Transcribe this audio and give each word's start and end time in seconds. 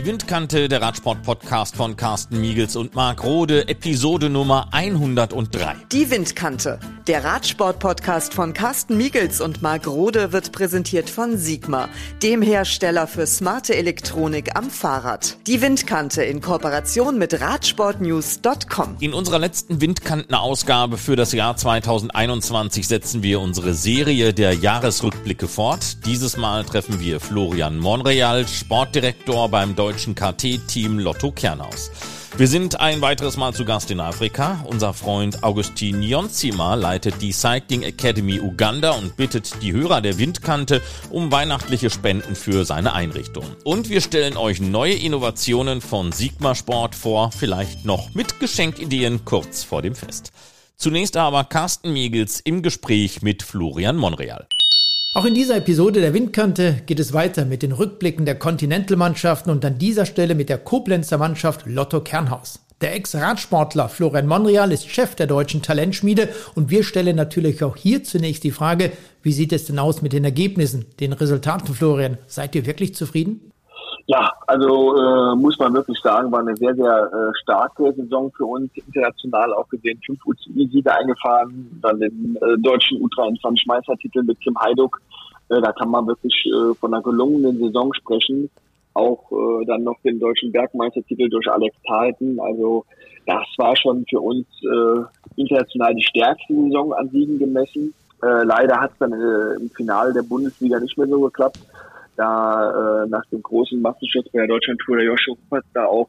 Die 0.00 0.06
Windkante, 0.06 0.66
der 0.66 0.80
Radsport-Podcast 0.80 1.76
von 1.76 1.94
Carsten 1.94 2.40
Miegels 2.40 2.74
und 2.74 2.94
Marc 2.94 3.22
Rode, 3.22 3.68
Episode 3.68 4.30
Nummer 4.30 4.68
103. 4.70 5.76
Die 5.92 6.10
Windkante, 6.10 6.80
der 7.06 7.22
Radsport-Podcast 7.22 8.32
von 8.32 8.54
Carsten 8.54 8.96
Miegels 8.96 9.42
und 9.42 9.60
Marc 9.60 9.86
Rode 9.86 10.32
wird 10.32 10.52
präsentiert 10.52 11.10
von 11.10 11.36
Sigma, 11.36 11.90
dem 12.22 12.40
Hersteller 12.40 13.06
für 13.06 13.26
smarte 13.26 13.76
Elektronik 13.76 14.56
am 14.56 14.70
Fahrrad. 14.70 15.36
Die 15.46 15.60
Windkante 15.60 16.22
in 16.22 16.40
Kooperation 16.40 17.18
mit 17.18 17.38
Radsportnews.com. 17.38 18.96
In 19.00 19.12
unserer 19.12 19.38
letzten 19.38 19.82
Windkantenausgabe 19.82 20.96
für 20.96 21.16
das 21.16 21.32
Jahr 21.32 21.58
2021 21.58 22.88
setzen 22.88 23.22
wir 23.22 23.38
unsere 23.38 23.74
Serie 23.74 24.32
der 24.32 24.54
Jahresrückblicke 24.54 25.46
fort. 25.46 26.06
Dieses 26.06 26.38
Mal 26.38 26.64
treffen 26.64 27.00
wir 27.00 27.20
Florian 27.20 27.76
Monreal, 27.76 28.48
Sportdirektor 28.48 29.50
beim 29.50 29.76
deutschen 29.76 29.89
KT-Team 29.96 30.98
Lotto 30.98 31.32
Kernhaus. 31.32 31.90
Wir 32.36 32.46
sind 32.46 32.78
ein 32.80 33.00
weiteres 33.00 33.36
Mal 33.36 33.52
zu 33.52 33.64
Gast 33.64 33.90
in 33.90 34.00
Afrika. 34.00 34.64
Unser 34.66 34.94
Freund 34.94 35.42
Augustin 35.42 36.02
Jonzima 36.02 36.74
leitet 36.74 37.20
die 37.20 37.32
Cycling 37.32 37.82
Academy 37.82 38.40
Uganda 38.40 38.92
und 38.92 39.16
bittet 39.16 39.62
die 39.62 39.72
Hörer 39.72 40.00
der 40.00 40.18
Windkante 40.18 40.80
um 41.10 41.32
weihnachtliche 41.32 41.90
Spenden 41.90 42.36
für 42.36 42.64
seine 42.64 42.92
Einrichtung. 42.92 43.44
Und 43.64 43.88
wir 43.88 44.00
stellen 44.00 44.36
euch 44.36 44.60
neue 44.60 44.94
Innovationen 44.94 45.80
von 45.80 46.12
Sigma 46.12 46.54
Sport 46.54 46.94
vor, 46.94 47.32
vielleicht 47.32 47.84
noch 47.84 48.14
mit 48.14 48.38
Geschenkideen 48.40 49.24
kurz 49.24 49.64
vor 49.64 49.82
dem 49.82 49.94
Fest. 49.94 50.32
Zunächst 50.76 51.16
aber 51.16 51.44
Carsten 51.44 51.92
Miegels 51.92 52.40
im 52.40 52.62
Gespräch 52.62 53.22
mit 53.22 53.42
Florian 53.42 53.96
Monreal. 53.96 54.46
Auch 55.12 55.24
in 55.24 55.34
dieser 55.34 55.56
Episode 55.56 56.00
der 56.00 56.14
Windkante 56.14 56.82
geht 56.86 57.00
es 57.00 57.12
weiter 57.12 57.44
mit 57.44 57.64
den 57.64 57.72
Rückblicken 57.72 58.26
der 58.26 58.36
Continental-Mannschaften 58.36 59.50
und 59.50 59.64
an 59.64 59.76
dieser 59.76 60.06
Stelle 60.06 60.36
mit 60.36 60.48
der 60.48 60.58
Koblenzer 60.58 61.18
Mannschaft 61.18 61.66
Lotto 61.66 62.00
Kernhaus. 62.00 62.60
Der 62.80 62.94
Ex-Radsportler 62.94 63.88
Florian 63.88 64.28
Monreal 64.28 64.70
ist 64.70 64.88
Chef 64.88 65.16
der 65.16 65.26
deutschen 65.26 65.62
Talentschmiede 65.62 66.28
und 66.54 66.70
wir 66.70 66.84
stellen 66.84 67.16
natürlich 67.16 67.64
auch 67.64 67.76
hier 67.76 68.04
zunächst 68.04 68.44
die 68.44 68.52
Frage, 68.52 68.92
wie 69.20 69.32
sieht 69.32 69.52
es 69.52 69.64
denn 69.64 69.80
aus 69.80 70.00
mit 70.00 70.12
den 70.12 70.22
Ergebnissen, 70.22 70.86
den 71.00 71.12
Resultaten, 71.12 71.74
Florian? 71.74 72.18
Seid 72.28 72.54
ihr 72.54 72.64
wirklich 72.64 72.94
zufrieden? 72.94 73.49
Ja, 74.10 74.28
also 74.48 74.96
äh, 74.96 75.36
muss 75.36 75.56
man 75.60 75.72
wirklich 75.72 75.96
sagen, 76.00 76.32
war 76.32 76.40
eine 76.40 76.56
sehr, 76.56 76.74
sehr 76.74 77.10
äh, 77.12 77.32
starke 77.42 77.92
Saison 77.92 78.32
für 78.36 78.44
uns, 78.44 78.68
international 78.74 79.54
auch 79.54 79.68
gesehen. 79.68 80.00
Fünf 80.04 80.26
UCI-Siege 80.26 80.92
eingefahren, 80.92 81.78
dann 81.80 82.00
den 82.00 82.36
äh, 82.42 82.58
deutschen 82.58 82.98
U23-Meistertitel 82.98 84.24
mit 84.24 84.40
Kim 84.40 84.58
Heiduk. 84.58 85.00
Äh, 85.48 85.60
da 85.60 85.70
kann 85.70 85.90
man 85.90 86.08
wirklich 86.08 86.34
äh, 86.46 86.74
von 86.80 86.92
einer 86.92 87.04
gelungenen 87.04 87.56
Saison 87.58 87.94
sprechen. 87.94 88.50
Auch 88.94 89.30
äh, 89.30 89.64
dann 89.66 89.84
noch 89.84 90.00
den 90.02 90.18
deutschen 90.18 90.50
Bergmeistertitel 90.50 91.28
durch 91.28 91.48
Alex 91.48 91.76
Talten. 91.86 92.40
Also 92.40 92.84
das 93.26 93.46
war 93.58 93.76
schon 93.76 94.04
für 94.10 94.18
uns 94.18 94.44
äh, 94.64 95.40
international 95.40 95.94
die 95.94 96.02
stärkste 96.02 96.52
Saison 96.52 96.92
an 96.94 97.10
Siegen 97.10 97.38
gemessen. 97.38 97.94
Äh, 98.24 98.42
leider 98.42 98.80
hat 98.80 98.90
es 98.90 98.98
dann 98.98 99.12
äh, 99.12 99.62
im 99.62 99.70
Finale 99.70 100.12
der 100.12 100.22
Bundesliga 100.22 100.80
nicht 100.80 100.98
mehr 100.98 101.06
so 101.06 101.20
geklappt 101.20 101.60
da 102.20 103.04
äh, 103.04 103.08
nach 103.08 103.24
dem 103.32 103.42
großen 103.42 103.80
Massenschutz 103.80 104.28
bei 104.30 104.40
der 104.40 104.48
Deutschlandtour 104.48 104.96
der 104.96 105.06
Joshua 105.06 105.34
Ruppert 105.34 105.64
da 105.72 105.86
auch 105.86 106.08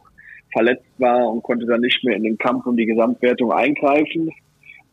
verletzt 0.51 0.91
war 0.97 1.29
und 1.29 1.41
konnte 1.41 1.65
dann 1.65 1.79
nicht 1.79 2.03
mehr 2.03 2.17
in 2.17 2.23
den 2.23 2.37
Kampf 2.37 2.65
um 2.65 2.75
die 2.75 2.85
Gesamtwertung 2.85 3.51
eingreifen. 3.53 4.29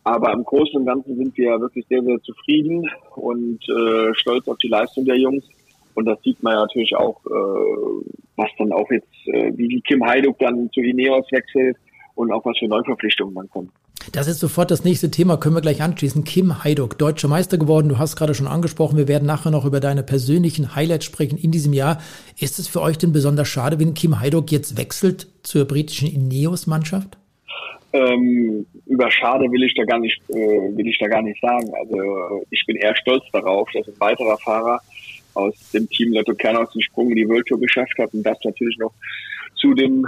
Aber 0.04 0.32
im 0.32 0.44
Großen 0.44 0.78
und 0.78 0.86
Ganzen 0.86 1.16
sind 1.16 1.36
wir 1.36 1.60
wirklich 1.60 1.84
sehr, 1.88 2.02
sehr 2.02 2.18
zufrieden 2.22 2.88
und 3.16 3.58
äh, 3.68 4.14
stolz 4.14 4.46
auf 4.46 4.56
die 4.58 4.68
Leistung 4.68 5.04
der 5.04 5.16
Jungs. 5.16 5.44
Und 5.94 6.06
das 6.06 6.22
sieht 6.22 6.40
man 6.42 6.54
ja 6.54 6.60
natürlich 6.60 6.94
auch, 6.94 7.20
äh, 7.26 8.06
was 8.36 8.48
dann 8.56 8.72
auch 8.72 8.88
jetzt, 8.90 9.26
äh, 9.26 9.50
wie 9.56 9.66
die 9.66 9.80
Kim 9.80 10.06
Heiduk 10.06 10.38
dann 10.38 10.70
zu 10.72 10.80
Ineos 10.80 11.26
wechselt 11.32 11.76
und 12.14 12.32
auch 12.32 12.44
was 12.44 12.56
für 12.58 12.68
Neuverpflichtungen 12.68 13.34
dann 13.34 13.50
kommen. 13.50 13.72
Das 14.12 14.26
ist 14.26 14.40
sofort 14.40 14.70
das 14.70 14.84
nächste 14.84 15.10
Thema, 15.10 15.36
können 15.36 15.54
wir 15.54 15.60
gleich 15.60 15.82
anschließen. 15.82 16.24
Kim 16.24 16.64
Heiduk, 16.64 16.98
deutscher 16.98 17.28
Meister 17.28 17.58
geworden. 17.58 17.88
Du 17.88 17.98
hast 17.98 18.16
gerade 18.16 18.34
schon 18.34 18.46
angesprochen, 18.46 18.96
wir 18.96 19.08
werden 19.08 19.26
nachher 19.26 19.50
noch 19.50 19.64
über 19.64 19.80
deine 19.80 20.02
persönlichen 20.02 20.74
Highlights 20.74 21.04
sprechen 21.04 21.36
in 21.36 21.50
diesem 21.50 21.72
Jahr. 21.72 22.00
Ist 22.38 22.58
es 22.58 22.68
für 22.68 22.80
euch 22.80 22.96
denn 22.96 23.12
besonders 23.12 23.48
schade, 23.48 23.78
wenn 23.78 23.94
Kim 23.94 24.20
Heiduk 24.20 24.50
jetzt 24.50 24.78
wechselt 24.78 25.28
zur 25.42 25.66
britischen 25.66 26.08
Ineos-Mannschaft? 26.08 27.18
Ähm, 27.92 28.66
über 28.86 29.10
schade 29.10 29.50
will 29.50 29.62
ich 29.62 29.74
da 29.74 29.84
gar 29.84 29.98
nicht, 29.98 30.20
äh, 30.30 30.34
will 30.34 30.86
ich 30.86 30.98
da 30.98 31.08
gar 31.08 31.22
nicht 31.22 31.40
sagen. 31.40 31.70
Also 31.80 32.44
ich 32.50 32.64
bin 32.66 32.76
eher 32.76 32.96
stolz 32.96 33.24
darauf, 33.32 33.68
dass 33.72 33.88
ein 33.88 33.98
weiterer 33.98 34.38
Fahrer 34.38 34.80
aus 35.34 35.54
dem 35.72 35.88
Team 35.88 36.12
Lotto 36.12 36.34
Kernhaus 36.34 36.70
den 36.72 36.82
Sprung 36.82 37.10
in 37.10 37.16
die 37.16 37.28
World 37.28 37.46
Tour 37.46 37.60
geschafft 37.60 37.96
hat 37.98 38.12
und 38.12 38.22
das 38.22 38.38
natürlich 38.44 38.78
noch 38.78 38.92
zu 39.56 39.74
dem 39.74 40.06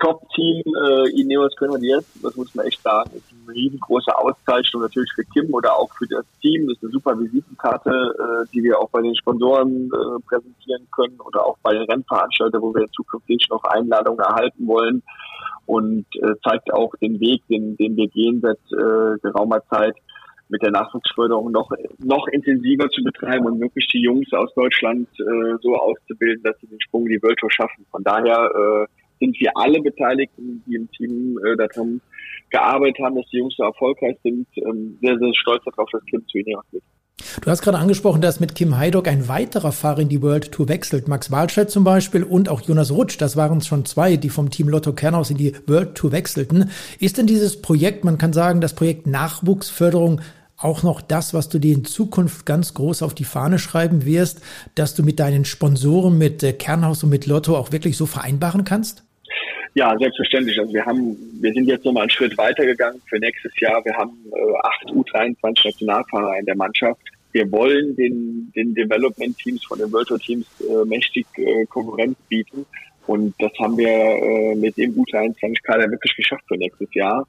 Top-Team 0.00 0.62
äh, 0.82 1.20
Ineos 1.20 1.54
Grenadiers, 1.56 2.04
das 2.22 2.34
muss 2.34 2.54
man 2.54 2.66
echt 2.66 2.82
sagen, 2.82 3.10
ist 3.14 3.24
eine 3.32 3.54
riesengroße 3.54 4.16
Auszeichnung 4.16 4.82
natürlich 4.82 5.12
für 5.14 5.24
Kim 5.24 5.52
oder 5.52 5.76
auch 5.76 5.90
für 5.92 6.06
das 6.06 6.24
Team. 6.40 6.66
Das 6.66 6.76
ist 6.78 6.84
eine 6.84 6.92
super 6.92 7.18
Visitenkarte, 7.18 7.90
äh, 7.90 8.46
die 8.52 8.62
wir 8.62 8.78
auch 8.78 8.88
bei 8.88 9.02
den 9.02 9.14
Sponsoren 9.14 9.90
äh, 9.92 10.22
präsentieren 10.26 10.86
können 10.90 11.20
oder 11.20 11.44
auch 11.46 11.58
bei 11.62 11.74
den 11.74 11.82
Rennveranstaltern, 11.82 12.62
wo 12.62 12.74
wir 12.74 12.86
zukünftig 12.92 13.46
noch 13.50 13.62
Einladungen 13.64 14.20
erhalten 14.20 14.66
wollen 14.66 15.02
und 15.66 16.06
äh, 16.16 16.34
zeigt 16.42 16.72
auch 16.72 16.94
den 16.96 17.20
Weg, 17.20 17.42
den, 17.48 17.76
den 17.76 17.96
wir 17.96 18.08
gehen 18.08 18.40
seit 18.40 18.58
äh, 18.72 19.18
geraumer 19.20 19.62
Zeit 19.68 19.94
mit 20.48 20.62
der 20.62 20.72
Nachwuchsförderung 20.72 21.52
noch 21.52 21.70
noch 21.98 22.26
intensiver 22.28 22.88
zu 22.88 23.04
betreiben 23.04 23.46
und 23.46 23.60
wirklich 23.60 23.86
die 23.88 24.02
Jungs 24.02 24.32
aus 24.32 24.52
Deutschland 24.54 25.08
äh, 25.20 25.56
so 25.62 25.76
auszubilden, 25.76 26.42
dass 26.42 26.58
sie 26.60 26.66
den 26.66 26.80
Sprung 26.80 27.06
in 27.06 27.12
die 27.12 27.34
Tour 27.36 27.50
schaffen. 27.50 27.86
Von 27.90 28.02
daher 28.02 28.50
äh, 28.52 28.86
sind 29.20 29.38
wir 29.38 29.50
alle 29.54 29.80
Beteiligten, 29.80 30.62
die 30.66 30.74
im 30.74 30.90
Team 30.90 31.38
äh, 31.44 31.56
daran 31.56 32.00
gearbeitet 32.50 33.04
haben, 33.04 33.16
dass 33.16 33.26
die 33.30 33.38
Jungs 33.38 33.54
so 33.56 33.62
erfolgreich 33.62 34.16
sind, 34.24 34.46
ähm, 34.56 34.98
sehr, 35.00 35.18
sehr 35.18 35.34
stolz 35.34 35.62
darauf, 35.64 35.88
dass 35.92 36.04
Kim 36.06 36.26
zu 36.26 36.38
ihnen 36.38 36.56
geht. 36.72 36.82
Du 37.42 37.50
hast 37.50 37.62
gerade 37.62 37.78
angesprochen, 37.78 38.22
dass 38.22 38.40
mit 38.40 38.54
Kim 38.54 38.76
Heidok 38.76 39.06
ein 39.06 39.28
weiterer 39.28 39.72
Fahrer 39.72 40.00
in 40.00 40.08
die 40.08 40.22
World 40.22 40.52
Tour 40.52 40.68
wechselt. 40.68 41.06
Max 41.06 41.30
Walscheid 41.30 41.70
zum 41.70 41.84
Beispiel 41.84 42.24
und 42.24 42.48
auch 42.48 42.62
Jonas 42.62 42.90
Rutsch. 42.90 43.20
Das 43.20 43.36
waren 43.36 43.60
schon 43.60 43.84
zwei, 43.84 44.16
die 44.16 44.30
vom 44.30 44.50
Team 44.50 44.68
Lotto 44.68 44.92
Kernhaus 44.94 45.30
in 45.30 45.36
die 45.36 45.52
World 45.66 45.94
Tour 45.94 46.12
wechselten. 46.12 46.70
Ist 46.98 47.18
denn 47.18 47.26
dieses 47.26 47.60
Projekt, 47.60 48.04
man 48.04 48.18
kann 48.18 48.32
sagen, 48.32 48.60
das 48.60 48.74
Projekt 48.74 49.06
Nachwuchsförderung 49.06 50.20
auch 50.56 50.82
noch 50.82 51.00
das, 51.00 51.32
was 51.32 51.48
du 51.48 51.58
dir 51.58 51.74
in 51.74 51.84
Zukunft 51.84 52.44
ganz 52.44 52.74
groß 52.74 53.02
auf 53.02 53.14
die 53.14 53.24
Fahne 53.24 53.58
schreiben 53.58 54.04
wirst, 54.04 54.42
dass 54.74 54.94
du 54.94 55.02
mit 55.02 55.18
deinen 55.18 55.44
Sponsoren, 55.46 56.18
mit 56.18 56.42
äh, 56.42 56.52
Kernhaus 56.52 57.02
und 57.02 57.10
mit 57.10 57.26
Lotto 57.26 57.56
auch 57.56 57.72
wirklich 57.72 57.96
so 57.96 58.06
vereinbaren 58.06 58.64
kannst? 58.64 59.04
Ja, 59.74 59.96
selbstverständlich. 59.98 60.58
Also 60.58 60.72
wir 60.72 60.84
haben, 60.84 61.16
wir 61.40 61.52
sind 61.52 61.66
jetzt 61.66 61.84
nochmal 61.84 62.02
einen 62.02 62.10
Schritt 62.10 62.36
weitergegangen 62.36 63.00
für 63.08 63.18
nächstes 63.18 63.52
Jahr. 63.60 63.84
Wir 63.84 63.94
haben 63.94 64.10
äh, 64.32 64.56
acht 64.62 64.86
U23 64.86 65.64
Nationalfahrer 65.64 66.38
in 66.38 66.46
der 66.46 66.56
Mannschaft. 66.56 67.00
Wir 67.32 67.50
wollen 67.52 67.94
den, 67.94 68.50
den 68.56 68.74
Development 68.74 69.36
Teams 69.38 69.64
von 69.64 69.78
den 69.78 69.92
World 69.92 70.08
Tour 70.08 70.18
Teams 70.18 70.46
äh, 70.60 70.84
mächtig 70.84 71.26
äh, 71.36 71.64
Konkurrenz 71.66 72.18
bieten. 72.28 72.66
Und 73.06 73.34
das 73.38 73.52
haben 73.60 73.78
wir 73.78 73.88
äh, 73.88 74.54
mit 74.56 74.76
dem 74.76 74.94
U23-Kader 74.94 75.90
wirklich 75.90 76.16
geschafft 76.16 76.44
für 76.48 76.56
nächstes 76.56 76.92
Jahr. 76.94 77.26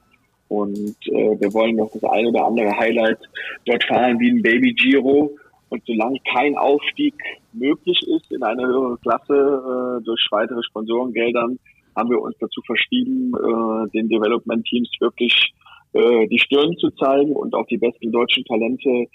Und 0.48 0.96
äh, 1.08 1.40
wir 1.40 1.54
wollen 1.54 1.76
noch 1.76 1.92
das 1.94 2.04
eine 2.04 2.30
oder 2.30 2.46
andere 2.46 2.76
Highlight 2.76 3.20
dort 3.66 3.84
fahren, 3.84 4.20
wie 4.20 4.32
ein 4.32 4.42
Baby 4.42 4.74
Giro. 4.74 5.38
Und 5.70 5.84
solange 5.86 6.20
kein 6.34 6.58
Aufstieg 6.58 7.14
möglich 7.54 8.02
ist 8.08 8.32
in 8.32 8.44
eine 8.44 8.66
höhere 8.66 8.98
Klasse 8.98 10.00
äh, 10.02 10.04
durch 10.04 10.28
weitere 10.32 10.62
Sponsorengeldern, 10.64 11.58
haben 11.96 12.10
wir 12.10 12.22
uns 12.22 12.36
dazu 12.40 12.62
verschrieben, 12.66 13.34
äh, 13.36 13.90
den 13.92 14.10
Development 14.10 14.66
Teams 14.66 14.90
wirklich 15.00 15.54
äh, 15.94 16.28
die 16.28 16.40
Stirn 16.40 16.76
zu 16.78 16.90
zeigen 16.92 17.34
und 17.34 17.54
auch 17.54 17.66
die 17.68 17.78
besten 17.78 18.12
deutschen 18.12 18.46
Talente 18.46 18.90
äh, 18.90 19.08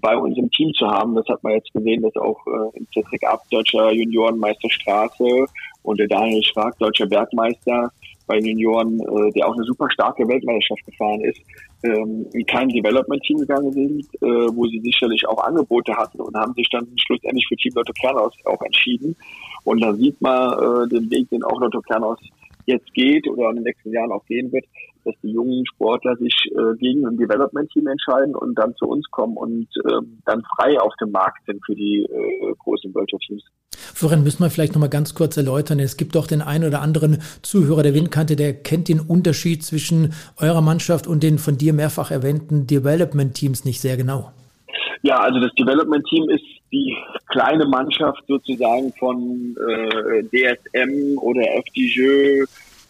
bei 0.00 0.16
uns 0.16 0.38
im 0.38 0.50
Team 0.50 0.72
zu 0.74 0.86
haben. 0.86 1.14
Das 1.14 1.26
hat 1.26 1.42
man 1.42 1.54
jetzt 1.54 1.72
gesehen, 1.72 2.02
dass 2.02 2.14
auch 2.16 2.38
äh, 2.46 2.78
im 2.78 2.86
Cedric 2.92 3.24
Ab, 3.24 3.42
deutscher 3.50 3.90
Juniorenmeister 3.92 4.70
Straße 4.70 5.46
und 5.82 5.98
der 5.98 6.08
Daniel 6.08 6.42
Schrag, 6.44 6.78
deutscher 6.78 7.06
Bergmeister 7.06 7.90
bei 8.26 8.38
Junioren, 8.38 9.00
äh, 9.00 9.32
der 9.32 9.48
auch 9.48 9.54
eine 9.54 9.64
super 9.64 9.90
starke 9.90 10.26
Weltmeisterschaft 10.28 10.86
gefahren 10.86 11.20
ist, 11.22 11.40
ähm, 11.82 12.26
in 12.32 12.46
kein 12.46 12.68
Development-Team 12.68 13.38
gegangen 13.38 13.72
sind, 13.72 14.04
äh, 14.22 14.26
wo 14.54 14.66
sie 14.66 14.80
sicherlich 14.80 15.26
auch 15.26 15.42
Angebote 15.42 15.94
hatten 15.96 16.20
und 16.20 16.36
haben 16.36 16.54
sich 16.54 16.68
dann 16.70 16.86
schlussendlich 16.96 17.46
für 17.48 17.56
Team 17.56 17.72
Lotto 17.74 17.92
Kernhaus 18.00 18.34
auch 18.44 18.60
entschieden. 18.62 19.16
Und 19.64 19.80
da 19.80 19.92
sieht 19.94 20.20
man 20.20 20.52
äh, 20.52 20.88
den 20.88 21.10
Weg, 21.10 21.28
den 21.30 21.42
auch 21.42 21.60
Lotto 21.60 21.80
Kernhaus 21.80 22.18
jetzt 22.66 22.92
geht 22.94 23.26
oder 23.28 23.50
in 23.50 23.56
den 23.56 23.64
nächsten 23.64 23.92
Jahren 23.92 24.12
auch 24.12 24.24
gehen 24.26 24.52
wird, 24.52 24.64
dass 25.04 25.14
die 25.22 25.32
jungen 25.32 25.64
Sportler 25.66 26.16
sich 26.16 26.34
äh, 26.46 26.76
gegen 26.78 27.06
ein 27.06 27.16
Development-Team 27.16 27.86
entscheiden 27.86 28.34
und 28.34 28.58
dann 28.58 28.74
zu 28.76 28.86
uns 28.86 29.08
kommen 29.10 29.36
und 29.36 29.68
äh, 29.84 30.00
dann 30.24 30.42
frei 30.56 30.78
auf 30.80 30.92
dem 31.00 31.10
Markt 31.10 31.44
sind 31.46 31.60
für 31.64 31.74
die 31.74 32.06
äh, 32.10 32.54
großen 32.58 32.94
World 32.94 33.10
Teams. 33.26 33.42
Florian, 33.72 34.22
müssen 34.22 34.42
wir 34.42 34.50
vielleicht 34.50 34.74
noch 34.74 34.80
mal 34.80 34.88
ganz 34.88 35.14
kurz 35.14 35.36
erläutern. 35.36 35.78
Es 35.78 35.96
gibt 35.96 36.14
doch 36.14 36.26
den 36.26 36.42
einen 36.42 36.64
oder 36.64 36.80
anderen 36.80 37.18
Zuhörer 37.42 37.82
der 37.82 37.94
Windkante, 37.94 38.36
der 38.36 38.54
kennt 38.54 38.88
den 38.88 39.00
Unterschied 39.00 39.62
zwischen 39.62 40.12
eurer 40.40 40.60
Mannschaft 40.62 41.06
und 41.06 41.22
den 41.22 41.38
von 41.38 41.58
dir 41.58 41.72
mehrfach 41.72 42.10
erwähnten 42.10 42.66
Development-Teams 42.66 43.64
nicht 43.64 43.80
sehr 43.80 43.96
genau. 43.96 44.32
Ja, 45.02 45.18
also 45.20 45.40
das 45.40 45.52
Development 45.54 46.04
Team 46.08 46.28
ist 46.28 46.44
die 46.72 46.96
kleine 47.28 47.66
Mannschaft 47.66 48.22
sozusagen 48.28 48.92
von 48.98 49.56
äh, 49.68 50.22
DSM 50.24 51.18
oder 51.18 51.42
FDJ. 51.58 52.44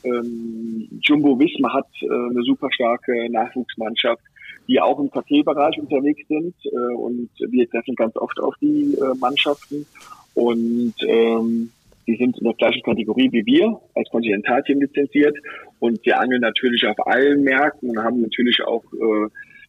Ähm, 0.05 0.89
Jumbo 1.03 1.39
Visma 1.39 1.73
hat 1.73 1.89
äh, 2.03 2.07
eine 2.07 2.43
super 2.43 2.71
starke 2.73 3.29
Nachwuchsmannschaft, 3.31 4.23
die 4.69 4.81
auch 4.81 4.99
im 4.99 5.11
KT-Bereich 5.11 5.79
unterwegs 5.79 6.27
sind 6.29 6.55
äh, 6.65 6.95
und 6.95 7.31
wir 7.39 7.69
treffen 7.69 7.95
ganz 7.95 8.17
oft 8.17 8.39
auf 8.41 8.55
die 8.61 8.95
äh, 8.95 9.19
Mannschaften. 9.19 9.87
Und 10.35 10.95
ähm, 11.07 11.71
die 12.07 12.17
sind 12.17 12.39
in 12.39 12.45
der 12.45 12.55
gleichen 12.55 12.83
Kategorie 12.83 13.31
wie 13.33 13.45
wir 13.47 13.81
als 13.95 14.09
Kontinentalteam 14.11 14.81
lizenziert. 14.81 15.37
Und 15.79 16.05
wir 16.05 16.19
angeln 16.19 16.41
natürlich 16.41 16.87
auf 16.87 17.07
allen 17.07 17.43
Märkten 17.43 17.91
und 17.91 17.99
haben 17.99 18.21
natürlich 18.21 18.63
auch 18.63 18.85
äh, 18.93 19.29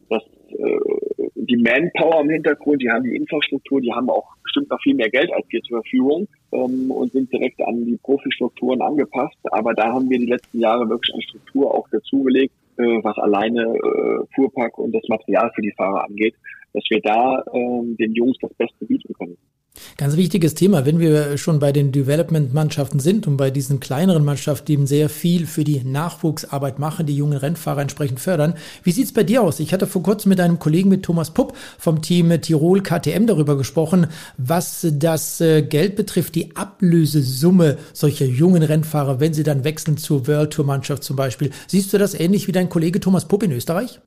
das 0.10 0.24
äh, 0.54 1.30
die 1.36 1.58
Manpower 1.58 2.22
im 2.22 2.30
Hintergrund, 2.30 2.82
die 2.82 2.90
haben 2.90 3.04
die 3.04 3.16
Infrastruktur, 3.16 3.82
die 3.82 3.92
haben 3.92 4.10
auch 4.10 4.28
bestimmt 4.44 4.70
noch 4.70 4.82
viel 4.82 4.96
mehr 4.96 5.10
Geld 5.10 5.32
als 5.34 5.46
wir 5.50 5.62
zur 5.62 5.82
Verfügung 5.82 6.28
ähm, 6.52 6.92
und 6.92 7.12
sind 7.12 7.32
direkt 7.32 7.62
an 7.62 7.86
die 7.86 7.98
Profistrukturen 7.98 8.82
angepasst. 8.82 9.38
Aber 9.52 9.74
da 9.74 9.92
haben 9.92 10.10
wir 10.10 10.20
die 10.20 10.28
letzten 10.28 10.60
Jahre 10.60 10.90
wirklich 10.90 11.14
eine 11.14 11.24
Struktur 11.24 11.74
auch 11.74 11.88
dazugelegt, 11.90 12.54
äh, 12.78 13.00
was 13.04 13.18
alleine 13.18 13.62
äh, 13.62 14.26
Fuhrpark 14.36 14.78
und 14.78 14.94
das 14.94 15.04
Material 15.08 15.52
für 15.56 15.62
die 15.62 15.74
Fahrer 15.76 16.06
angeht, 16.06 16.36
dass 16.74 16.84
wir 16.90 17.02
da 17.02 17.44
äh, 17.52 17.96
den 17.96 18.14
Jungs 18.14 18.38
das 18.42 18.54
Beste 18.54 18.86
bieten 18.86 19.14
können. 19.14 19.38
Ganz 19.96 20.18
wichtiges 20.18 20.54
Thema, 20.54 20.86
wenn 20.86 21.00
wir 21.00 21.38
schon 21.38 21.60
bei 21.60 21.72
den 21.72 21.92
Development-Mannschaften 21.92 23.00
sind 23.00 23.26
und 23.26 23.38
bei 23.38 23.52
diesen 23.52 23.80
kleineren 23.80 24.26
Mannschaften, 24.26 24.66
die 24.66 24.74
eben 24.74 24.88
sehr 24.88 25.10
viel 25.10 25.48
für 25.48 25.64
die 25.64 25.82
Nachwuchsarbeit 25.84 26.78
machen, 26.78 27.06
die 27.06 27.16
jungen 27.16 27.38
Rennfahrer 27.38 27.82
entsprechend 27.82 28.20
fördern. 28.20 28.56
Wie 28.84 28.92
sieht's 28.92 29.14
bei 29.14 29.24
dir 29.24 29.42
aus? 29.42 29.60
Ich 29.60 29.74
hatte 29.74 29.88
vor 29.88 30.04
kurzem 30.04 30.30
mit 30.30 30.42
einem 30.42 30.60
Kollegen, 30.60 30.90
mit 30.90 31.04
Thomas 31.04 31.32
Pupp 31.32 31.56
vom 31.78 32.02
Team 32.02 32.42
Tirol 32.42 32.82
KTM 32.82 33.28
darüber 33.28 33.58
gesprochen, 33.58 34.08
was 34.38 34.88
das 34.92 35.40
äh, 35.40 35.62
Geld 35.62 35.96
betrifft, 35.96 36.36
die 36.36 36.56
Ablösesumme 36.56 37.78
solcher 37.94 38.26
jungen 38.26 38.64
Rennfahrer, 38.64 39.20
wenn 39.20 39.34
sie 39.34 39.44
dann 39.44 39.64
wechseln 39.64 39.98
zur 39.98 40.28
World 40.28 40.52
Tour 40.52 40.66
Mannschaft 40.66 41.04
zum 41.04 41.16
Beispiel. 41.16 41.52
Siehst 41.68 41.94
du 41.94 41.98
das 41.98 42.14
ähnlich 42.14 42.48
wie 42.48 42.52
dein 42.52 42.70
Kollege 42.70 43.00
Thomas 43.00 43.26
Pupp 43.26 43.44
in 43.44 43.52
Österreich? 43.52 44.02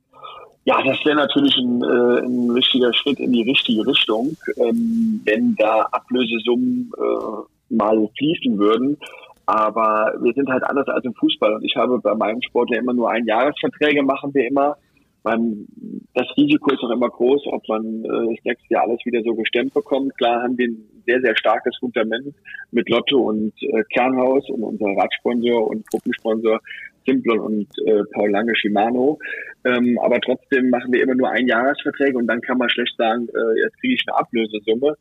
Ja, 0.67 0.81
das 0.81 0.97
wäre 1.05 1.15
natürlich 1.15 1.55
ein, 1.57 1.83
äh, 1.83 2.25
ein 2.25 2.49
richtiger 2.49 2.91
Schritt 2.93 3.19
in 3.19 3.31
die 3.31 3.43
richtige 3.43 3.85
Richtung, 3.85 4.35
ähm, 4.57 5.21
wenn 5.23 5.55
da 5.55 5.87
Ablösesummen 5.91 6.91
äh, 6.97 7.73
mal 7.75 8.09
fließen 8.17 8.57
würden. 8.57 8.97
Aber 9.45 10.15
wir 10.21 10.33
sind 10.33 10.49
halt 10.49 10.63
anders 10.63 10.87
als 10.87 11.05
im 11.05 11.13
Fußball. 11.13 11.53
Und 11.53 11.63
ich 11.63 11.75
habe 11.75 11.99
bei 11.99 12.15
meinem 12.15 12.41
Sport 12.41 12.71
ja 12.71 12.79
immer 12.79 12.93
nur 12.93 13.11
ein 13.11 13.25
Jahresverträge 13.25 14.01
machen 14.01 14.33
wir 14.33 14.47
immer. 14.47 14.75
Man, 15.23 15.67
das 16.15 16.25
Risiko 16.35 16.71
ist 16.71 16.81
auch 16.81 16.89
immer 16.89 17.09
groß, 17.09 17.43
ob 17.47 17.67
man 17.67 18.03
äh, 18.03 18.35
das 18.35 18.43
nächste 18.43 18.73
Jahr 18.73 18.83
alles 18.83 19.05
wieder 19.05 19.21
so 19.21 19.35
gestemmt 19.35 19.73
bekommt. 19.73 20.17
Klar 20.17 20.41
haben 20.41 20.57
wir 20.57 20.67
ein 20.67 20.83
sehr, 21.05 21.21
sehr 21.21 21.37
starkes 21.37 21.77
Fundament 21.77 22.33
mit 22.71 22.89
Lotto 22.89 23.19
und 23.19 23.53
äh, 23.61 23.83
Kernhaus 23.93 24.49
und 24.49 24.63
unser 24.63 24.87
Radsponsor 24.97 25.67
und 25.67 25.85
Gruppensponsor 25.91 26.59
Simplon 27.05 27.39
und 27.39 27.67
äh, 27.85 28.03
Paul 28.13 28.31
Lange 28.31 28.55
Shimano. 28.55 29.19
Ähm, 29.63 29.99
aber 30.01 30.19
trotzdem 30.21 30.69
machen 30.69 30.91
wir 30.91 31.03
immer 31.03 31.15
nur 31.15 31.29
ein 31.29 31.47
Jahresverträge 31.47 32.17
und 32.17 32.27
dann 32.27 32.41
kann 32.41 32.57
man 32.57 32.69
schlecht 32.69 32.95
sagen, 32.97 33.27
äh, 33.29 33.61
jetzt 33.61 33.79
kriege 33.79 33.95
ich 33.95 34.03
eine 34.07 34.17
Ablösesumme. 34.17 34.95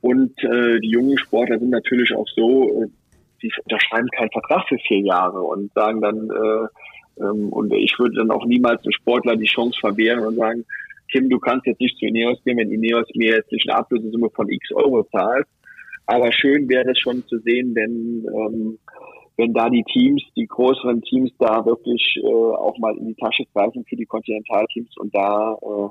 Und 0.00 0.42
äh, 0.44 0.80
die 0.80 0.90
jungen 0.90 1.18
Sportler 1.18 1.58
sind 1.58 1.70
natürlich 1.70 2.14
auch 2.14 2.26
so, 2.34 2.82
äh, 2.82 2.86
die 3.42 3.52
unterschreiben 3.64 4.08
keinen 4.16 4.30
Vertrag 4.30 4.68
für 4.68 4.78
vier 4.86 5.00
Jahre 5.00 5.40
und 5.40 5.72
sagen 5.74 6.00
dann, 6.00 6.30
äh, 6.30 7.22
ähm, 7.22 7.48
und 7.50 7.72
ich 7.72 7.98
würde 7.98 8.16
dann 8.16 8.30
auch 8.30 8.44
niemals 8.46 8.82
einem 8.82 8.92
Sportler 8.92 9.36
die 9.36 9.46
Chance 9.46 9.78
verwehren 9.80 10.24
und 10.24 10.36
sagen, 10.36 10.64
Kim, 11.10 11.28
du 11.28 11.38
kannst 11.38 11.66
jetzt 11.66 11.80
nicht 11.80 11.98
zu 11.98 12.06
Ineos 12.06 12.42
gehen, 12.44 12.58
wenn 12.58 12.70
Ineos 12.70 13.06
mir 13.14 13.36
jetzt 13.36 13.50
nicht 13.52 13.68
eine 13.68 13.78
Ablösesumme 13.78 14.30
von 14.30 14.48
x 14.48 14.72
Euro 14.72 15.02
zahlt. 15.10 15.46
Aber 16.06 16.32
schön 16.32 16.68
wäre 16.68 16.90
es 16.90 16.98
schon 16.98 17.26
zu 17.26 17.38
sehen, 17.38 17.74
wenn 17.74 18.24
ähm, 18.26 18.78
wenn 19.40 19.54
da 19.54 19.70
die 19.70 19.84
Teams, 19.84 20.22
die 20.36 20.46
größeren 20.46 21.00
Teams 21.00 21.30
da 21.38 21.64
wirklich 21.64 22.02
äh, 22.22 22.26
auch 22.26 22.76
mal 22.78 22.94
in 22.98 23.06
die 23.06 23.14
Tasche 23.14 23.44
greifen 23.54 23.84
für 23.88 23.96
die 23.96 24.04
Kontinentalteams 24.04 24.90
und 24.98 25.14
da 25.14 25.56
äh, 25.62 25.88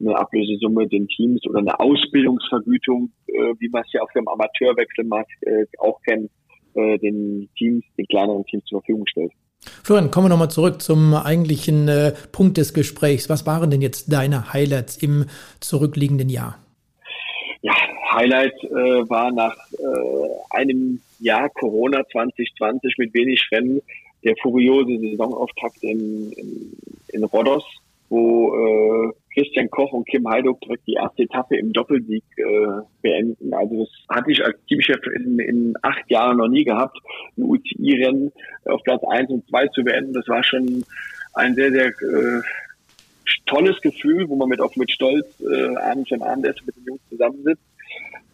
eine 0.00 0.16
Ablösesumme 0.16 0.86
den 0.86 1.08
Teams 1.08 1.40
oder 1.48 1.58
eine 1.58 1.78
Ausbildungsvergütung, 1.80 3.10
äh, 3.26 3.32
wie 3.58 3.68
man 3.68 3.82
es 3.82 3.92
ja 3.92 4.00
auf 4.00 4.10
dem 4.14 4.28
Amateurwechselmarkt 4.28 5.32
äh, 5.40 5.66
auch 5.78 6.00
kennt, 6.02 6.30
äh, 6.74 6.98
den 6.98 7.48
Teams, 7.58 7.84
den 7.98 8.06
kleineren 8.06 8.44
Teams 8.44 8.64
zur 8.66 8.80
Verfügung 8.80 9.06
stellt. 9.08 9.32
Florian, 9.82 10.10
kommen 10.10 10.26
wir 10.26 10.30
nochmal 10.30 10.50
zurück 10.50 10.80
zum 10.80 11.14
eigentlichen 11.14 11.88
äh, 11.88 12.12
Punkt 12.30 12.58
des 12.58 12.74
Gesprächs. 12.74 13.28
Was 13.28 13.44
waren 13.44 13.70
denn 13.70 13.82
jetzt 13.82 14.12
deine 14.12 14.52
Highlights 14.52 14.96
im 14.98 15.24
zurückliegenden 15.58 16.28
Jahr? 16.28 16.58
Ja, 17.62 17.74
Highlight 18.14 18.62
äh, 18.64 19.08
war 19.08 19.32
nach 19.32 19.56
äh, 19.72 20.56
einem 20.56 21.00
Jahr 21.18 21.48
Corona 21.50 22.02
2020 22.10 22.98
mit 22.98 23.14
wenig 23.14 23.48
Rennen 23.52 23.80
der 24.24 24.34
furiose 24.42 24.98
Saisonauftakt 24.98 25.82
in, 25.82 26.32
in, 26.32 26.76
in 27.12 27.24
Rhodos, 27.24 27.64
wo 28.08 28.54
äh, 28.54 29.12
Christian 29.34 29.68
Koch 29.70 29.92
und 29.92 30.06
Kim 30.06 30.28
Heiduk 30.28 30.60
direkt 30.60 30.86
die 30.86 30.94
erste 30.94 31.24
Etappe 31.24 31.56
im 31.56 31.72
Doppelsieg 31.72 32.24
äh, 32.36 32.82
beenden. 33.02 33.52
Also 33.52 33.80
das 33.84 34.16
hatte 34.16 34.30
ich 34.30 34.44
als 34.44 34.56
Teamchef 34.66 35.04
in, 35.14 35.38
in 35.40 35.74
acht 35.82 36.08
Jahren 36.10 36.38
noch 36.38 36.48
nie 36.48 36.64
gehabt, 36.64 36.96
ein 37.36 37.42
UCI-Rennen 37.42 38.32
auf 38.64 38.82
Platz 38.84 39.02
eins 39.04 39.30
und 39.30 39.46
zwei 39.48 39.66
zu 39.68 39.82
beenden. 39.82 40.12
Das 40.12 40.28
war 40.28 40.42
schon 40.42 40.84
ein 41.34 41.54
sehr, 41.54 41.72
sehr 41.72 41.88
äh, 41.88 42.42
tolles 43.46 43.80
Gefühl, 43.80 44.28
wo 44.28 44.36
man 44.36 44.48
mit 44.48 44.60
auch 44.60 44.74
mit 44.76 44.90
Stolz 44.90 45.26
äh, 45.40 45.76
abends 45.76 46.12
am 46.12 46.22
Abendessen 46.22 46.62
mit 46.66 46.76
den 46.76 46.84
Jungs 46.84 47.00
zusammensitzt. 47.10 47.62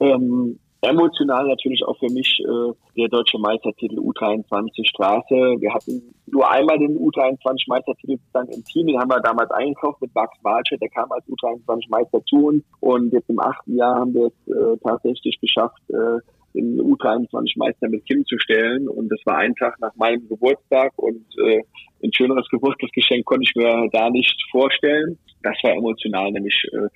Ähm, 0.00 0.58
emotional 0.82 1.46
natürlich 1.46 1.84
auch 1.84 1.98
für 1.98 2.10
mich 2.10 2.40
äh, 2.40 2.72
der 2.96 3.08
deutsche 3.08 3.38
Meistertitel 3.38 3.98
U23 3.98 4.88
Straße. 4.88 5.34
Wir 5.60 5.74
hatten 5.74 6.14
nur 6.26 6.50
einmal 6.50 6.78
den 6.78 6.98
U23 6.98 7.64
Meistertitel 7.68 8.18
dann 8.32 8.48
im 8.48 8.64
Team, 8.64 8.86
den 8.86 8.98
haben 8.98 9.10
wir 9.10 9.20
damals 9.20 9.50
eingekauft 9.50 10.00
mit 10.00 10.14
Max 10.14 10.32
Walsche, 10.42 10.78
der 10.78 10.88
kam 10.88 11.10
als 11.12 11.24
U23 11.26 11.86
Meister 11.90 12.24
zu 12.24 12.46
uns 12.46 12.64
und 12.80 13.12
jetzt 13.12 13.28
im 13.28 13.40
achten 13.40 13.76
Jahr 13.76 13.96
haben 13.96 14.14
wir 14.14 14.26
es 14.28 14.54
äh, 14.54 14.76
tatsächlich 14.82 15.38
geschafft, 15.40 15.82
äh, 15.90 16.18
den 16.54 16.80
U23 16.80 17.52
Meister 17.56 17.88
mit 17.88 18.06
Kim 18.06 18.24
zu 18.24 18.38
stellen 18.38 18.88
und 18.88 19.08
das 19.10 19.20
war 19.24 19.36
ein 19.36 19.54
Tag 19.56 19.78
nach 19.80 19.94
meinem 19.96 20.26
Geburtstag 20.28 20.92
und 20.96 21.24
äh, 21.44 21.62
ein 22.02 22.12
schöneres 22.14 22.48
Geburtstagsgeschenk 22.48 23.24
konnte 23.26 23.44
ich 23.44 23.54
mir 23.54 23.88
da 23.92 24.08
nicht 24.08 24.36
vorstellen. 24.50 25.18
Das 25.42 25.56
war 25.62 25.72
emotional 25.72 26.30
nämlich 26.32 26.54
äh, 26.72 26.88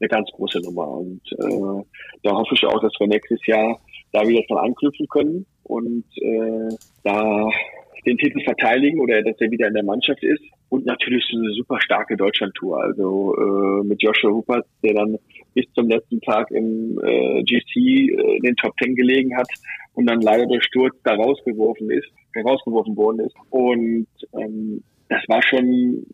eine 0.00 0.08
ganz 0.08 0.30
große 0.32 0.60
Nummer. 0.60 0.88
Und 0.88 1.20
äh, 1.32 1.84
da 2.22 2.30
hoffe 2.32 2.54
ich 2.54 2.64
auch, 2.64 2.80
dass 2.80 2.92
wir 2.98 3.06
nächstes 3.06 3.44
Jahr 3.46 3.78
da 4.12 4.26
wieder 4.26 4.42
dran 4.48 4.66
anknüpfen 4.66 5.06
können 5.08 5.46
und 5.64 6.04
äh, 6.16 6.74
da 7.04 7.48
den 8.06 8.16
Titel 8.16 8.42
verteidigen 8.42 9.00
oder 9.00 9.22
dass 9.22 9.40
er 9.40 9.50
wieder 9.50 9.68
in 9.68 9.74
der 9.74 9.84
Mannschaft 9.84 10.22
ist. 10.22 10.42
Und 10.68 10.86
natürlich 10.86 11.24
so 11.30 11.38
eine 11.38 11.52
super 11.52 11.80
starke 11.80 12.16
Deutschland-Tour. 12.16 12.82
Also 12.82 13.34
äh, 13.36 13.84
mit 13.84 14.02
Joshua 14.02 14.30
Huppert, 14.30 14.66
der 14.82 14.94
dann 14.94 15.18
bis 15.54 15.66
zum 15.74 15.88
letzten 15.88 16.20
Tag 16.20 16.50
im 16.50 16.98
äh, 17.02 17.42
GC 17.42 17.76
äh, 17.76 18.40
den 18.40 18.56
Top 18.56 18.76
Ten 18.78 18.94
gelegen 18.94 19.36
hat 19.36 19.48
und 19.94 20.06
dann 20.06 20.20
leider 20.20 20.46
durch 20.46 20.64
Sturz 20.64 20.94
da 21.02 21.14
rausgeworfen 21.14 21.90
ist, 21.90 22.08
herausgeworfen 22.34 22.96
worden 22.96 23.20
ist. 23.20 23.34
Und 23.50 24.06
ähm, 24.38 24.82
das 25.10 25.22
war 25.28 25.42
schon 25.42 26.06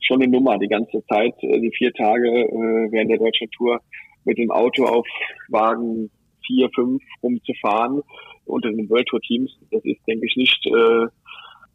schon 0.00 0.20
eine 0.20 0.30
Nummer 0.30 0.58
die 0.58 0.68
ganze 0.68 1.02
Zeit, 1.06 1.34
äh, 1.42 1.60
die 1.60 1.72
vier 1.76 1.92
Tage 1.92 2.28
äh, 2.28 2.92
während 2.92 3.10
der 3.10 3.18
deutschen 3.18 3.50
Tour 3.52 3.80
mit 4.24 4.36
dem 4.38 4.50
Auto 4.50 4.84
auf 4.84 5.06
Wagen 5.48 6.10
vier, 6.46 6.68
fünf 6.74 7.02
rumzufahren 7.22 8.02
unter 8.44 8.70
den 8.70 8.90
World 8.90 9.06
Tour 9.06 9.20
Teams. 9.20 9.50
Das 9.70 9.84
ist, 9.84 10.00
denke 10.06 10.26
ich, 10.26 10.36
nicht 10.36 10.66
äh, 10.66 11.06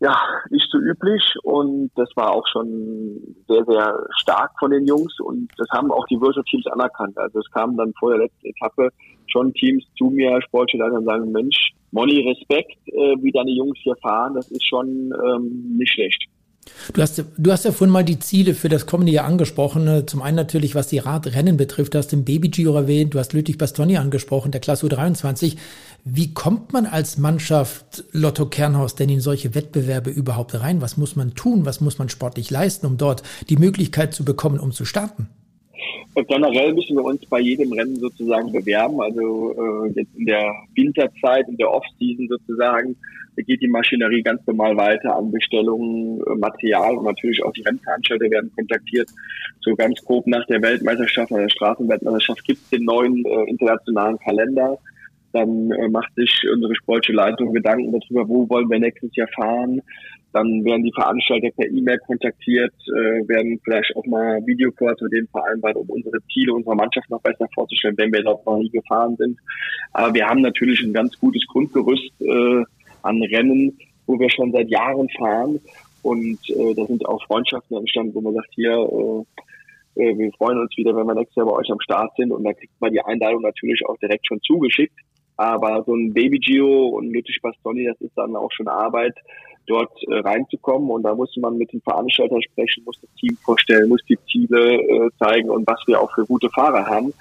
ja 0.01 0.19
nicht 0.49 0.69
so 0.69 0.77
üblich 0.77 1.23
und 1.43 1.91
das 1.95 2.09
war 2.15 2.31
auch 2.31 2.45
schon 2.51 3.21
sehr, 3.47 3.63
sehr 3.65 4.05
stark 4.19 4.51
von 4.59 4.71
den 4.71 4.85
Jungs 4.85 5.17
und 5.21 5.49
das 5.57 5.69
haben 5.71 5.91
auch 5.91 6.05
die 6.07 6.19
World 6.19 6.35
Tour 6.35 6.43
Teams 6.43 6.67
anerkannt. 6.67 7.17
Also 7.17 7.39
es 7.39 7.49
kamen 7.51 7.77
dann 7.77 7.93
vor 7.97 8.09
der 8.11 8.25
letzten 8.25 8.47
Etappe 8.47 8.89
schon 9.27 9.53
Teams 9.53 9.85
zu 9.97 10.09
mir, 10.09 10.41
Sportleiter, 10.41 10.97
und 10.97 11.05
sagen, 11.05 11.31
Mensch, 11.31 11.71
Molly, 11.91 12.27
Respekt, 12.27 12.77
äh, 12.87 13.15
wie 13.21 13.31
deine 13.31 13.51
Jungs 13.51 13.79
hier 13.81 13.95
fahren, 14.01 14.33
das 14.33 14.51
ist 14.51 14.67
schon 14.67 15.13
ähm, 15.25 15.77
nicht 15.77 15.93
schlecht. 15.93 16.25
Du 16.93 17.01
hast, 17.01 17.23
du 17.37 17.51
hast 17.51 17.65
ja 17.65 17.71
vorhin 17.71 17.91
mal 17.91 18.03
die 18.03 18.19
Ziele 18.19 18.53
für 18.53 18.69
das 18.69 18.85
kommende 18.85 19.11
Jahr 19.11 19.25
angesprochen. 19.25 20.07
Zum 20.07 20.21
einen 20.21 20.35
natürlich, 20.35 20.75
was 20.75 20.87
die 20.87 20.99
Radrennen 20.99 21.57
betrifft. 21.57 21.93
Du 21.93 21.97
hast 21.97 22.11
den 22.11 22.25
Baby 22.25 22.49
Giro 22.49 22.75
erwähnt, 22.75 23.13
du 23.13 23.19
hast 23.19 23.33
Ludwig 23.33 23.57
Bastoni 23.57 23.97
angesprochen, 23.97 24.51
der 24.51 24.61
Klasse 24.61 24.85
U23. 24.85 25.57
Wie 26.03 26.33
kommt 26.33 26.73
man 26.73 26.85
als 26.85 27.17
Mannschaft 27.17 28.03
Lotto 28.11 28.45
Kernhaus 28.45 28.95
denn 28.95 29.09
in 29.09 29.21
solche 29.21 29.55
Wettbewerbe 29.55 30.11
überhaupt 30.11 30.53
rein? 30.59 30.81
Was 30.81 30.97
muss 30.97 31.15
man 31.15 31.33
tun? 31.33 31.65
Was 31.65 31.81
muss 31.81 31.97
man 31.97 32.09
sportlich 32.09 32.51
leisten, 32.51 32.85
um 32.85 32.97
dort 32.97 33.23
die 33.49 33.57
Möglichkeit 33.57 34.13
zu 34.13 34.23
bekommen, 34.23 34.59
um 34.59 34.71
zu 34.71 34.85
starten? 34.85 35.27
Und 36.13 36.27
generell 36.27 36.73
müssen 36.73 36.95
wir 36.95 37.03
uns 37.03 37.25
bei 37.25 37.39
jedem 37.39 37.71
Rennen 37.73 37.95
sozusagen 37.95 38.51
bewerben. 38.51 39.01
Also 39.01 39.85
äh, 39.85 39.99
jetzt 39.99 40.15
in 40.15 40.25
der 40.25 40.53
Winterzeit, 40.75 41.47
in 41.47 41.57
der 41.57 41.71
Off-Season 41.71 42.27
sozusagen, 42.27 42.95
geht 43.43 43.61
die 43.61 43.67
Maschinerie 43.67 44.21
ganz 44.21 44.45
normal 44.47 44.77
weiter 44.77 45.15
an 45.15 45.31
Bestellungen, 45.31 46.21
äh, 46.21 46.35
Material 46.35 46.97
und 46.97 47.05
natürlich 47.05 47.43
auch 47.43 47.51
die 47.53 47.63
Rennveranstalter 47.63 48.29
werden 48.31 48.51
kontaktiert. 48.55 49.09
So 49.61 49.75
ganz 49.75 50.01
grob 50.03 50.27
nach 50.27 50.45
der 50.47 50.61
Weltmeisterschaft 50.61 51.31
oder 51.31 51.41
der 51.41 51.49
Straßenweltmeisterschaft 51.49 52.43
gibt 52.45 52.61
es 52.61 52.69
den 52.69 52.85
neuen 52.85 53.25
äh, 53.25 53.49
internationalen 53.49 54.17
Kalender. 54.19 54.77
Dann 55.33 55.71
äh, 55.71 55.89
macht 55.89 56.13
sich 56.15 56.31
unsere 56.53 56.75
sportliche 56.75 57.17
Leitung 57.17 57.53
Gedanken 57.53 57.91
darüber, 57.91 58.27
wo 58.27 58.47
wollen 58.49 58.69
wir 58.69 58.79
nächstes 58.79 59.13
Jahr 59.15 59.27
fahren. 59.35 59.81
Dann 60.35 60.65
werden 60.65 60.83
die 60.83 60.91
Veranstalter 60.91 61.49
per 61.55 61.65
E-Mail 61.65 61.97
kontaktiert, 61.99 62.73
äh, 62.87 63.25
werden 63.25 63.57
vielleicht 63.63 63.95
auch 63.95 64.05
mal 64.05 64.45
Videocalls 64.45 64.99
mit 64.99 65.13
denen 65.13 65.29
vereinbart, 65.29 65.77
um 65.77 65.89
unsere 65.89 66.17
Ziele 66.33 66.53
unserer 66.53 66.75
Mannschaft 66.75 67.09
noch 67.09 67.21
besser 67.21 67.47
vorzustellen, 67.55 67.95
wenn 67.97 68.11
wir 68.11 68.21
dort 68.21 68.45
noch 68.45 68.57
nie 68.57 68.69
gefahren 68.69 69.15
sind. 69.15 69.39
Aber 69.93 70.13
wir 70.13 70.27
haben 70.27 70.41
natürlich 70.41 70.81
ein 70.81 70.91
ganz 70.91 71.17
gutes 71.17 71.41
Grundgerüst 71.47 72.11
äh, 72.19 72.63
an 73.03 73.23
Rennen, 73.23 73.79
wo 74.07 74.19
wir 74.19 74.29
schon 74.29 74.51
seit 74.51 74.67
Jahren 74.69 75.07
fahren. 75.17 75.61
Und 76.01 76.37
äh, 76.49 76.73
da 76.75 76.85
sind 76.85 77.05
auch 77.05 77.25
Freundschaften 77.27 77.77
entstanden, 77.77 78.13
wo 78.13 78.19
man 78.19 78.33
sagt, 78.33 78.49
hier, 78.55 78.73
äh, 78.73 80.03
äh, 80.03 80.17
wir 80.17 80.33
freuen 80.33 80.59
uns 80.59 80.75
wieder, 80.75 80.93
wenn 80.97 81.07
wir 81.07 81.15
nächstes 81.15 81.37
Jahr 81.37 81.45
bei 81.45 81.53
euch 81.53 81.71
am 81.71 81.79
Start 81.79 82.11
sind. 82.17 82.33
Und 82.33 82.43
da 82.43 82.51
kriegt 82.51 82.73
man 82.81 82.91
die 82.91 82.99
Einladung 82.99 83.41
natürlich 83.41 83.81
auch 83.87 83.95
direkt 83.99 84.27
schon 84.27 84.41
zugeschickt. 84.41 84.99
Aber 85.37 85.81
so 85.85 85.95
ein 85.95 86.13
Baby 86.13 86.39
Gio 86.39 86.87
und 86.89 87.13
Lüttich 87.13 87.39
Bastoni, 87.41 87.85
das 87.85 87.99
ist 88.01 88.17
dann 88.17 88.35
auch 88.35 88.51
schon 88.51 88.67
Arbeit, 88.67 89.15
dort 89.67 89.91
äh, 90.07 90.19
reinzukommen. 90.19 90.89
Und 90.89 91.03
da 91.03 91.15
muss 91.15 91.35
man 91.37 91.57
mit 91.57 91.71
dem 91.73 91.81
Veranstalter 91.81 92.41
sprechen, 92.41 92.83
muss 92.85 92.99
das 93.01 93.09
Team 93.19 93.37
vorstellen, 93.43 93.89
muss 93.89 94.03
die 94.07 94.17
Ziele 94.31 94.81
äh, 94.81 95.09
zeigen 95.19 95.49
und 95.49 95.67
was 95.67 95.79
wir 95.87 96.01
auch 96.01 96.13
für 96.13 96.25
gute 96.25 96.49
Fahrer 96.49 96.85
haben. 96.85 97.13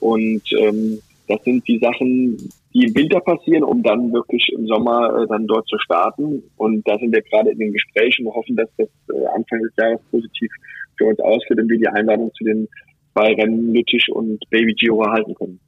Und 0.00 0.42
ähm, 0.58 1.00
das 1.28 1.42
sind 1.44 1.66
die 1.68 1.78
Sachen, 1.78 2.36
die 2.74 2.84
im 2.86 2.94
Winter 2.94 3.20
passieren, 3.20 3.62
um 3.62 3.82
dann 3.82 4.12
wirklich 4.12 4.52
im 4.52 4.66
Sommer 4.66 5.22
äh, 5.22 5.26
dann 5.28 5.46
dort 5.46 5.66
zu 5.68 5.78
starten. 5.78 6.42
Und 6.56 6.86
da 6.88 6.98
sind 6.98 7.12
wir 7.12 7.22
gerade 7.22 7.50
in 7.50 7.58
den 7.58 7.72
Gesprächen 7.72 8.26
und 8.26 8.34
hoffen, 8.34 8.56
dass 8.56 8.68
das 8.76 8.88
äh, 9.12 9.26
Anfang 9.26 9.60
des 9.60 9.72
Jahres 9.76 10.00
positiv 10.10 10.50
für 10.96 11.06
uns 11.06 11.20
ausgeht 11.20 11.58
und 11.58 11.68
wir 11.68 11.78
die 11.78 11.88
Einladung 11.88 12.32
zu 12.34 12.44
den 12.44 12.68
zwei 13.12 13.34
Rennen 13.34 13.72
Lüttich 13.72 14.06
und 14.10 14.42
Baby 14.50 14.74
Giro 14.74 15.02
erhalten 15.02 15.34
können. 15.34 15.60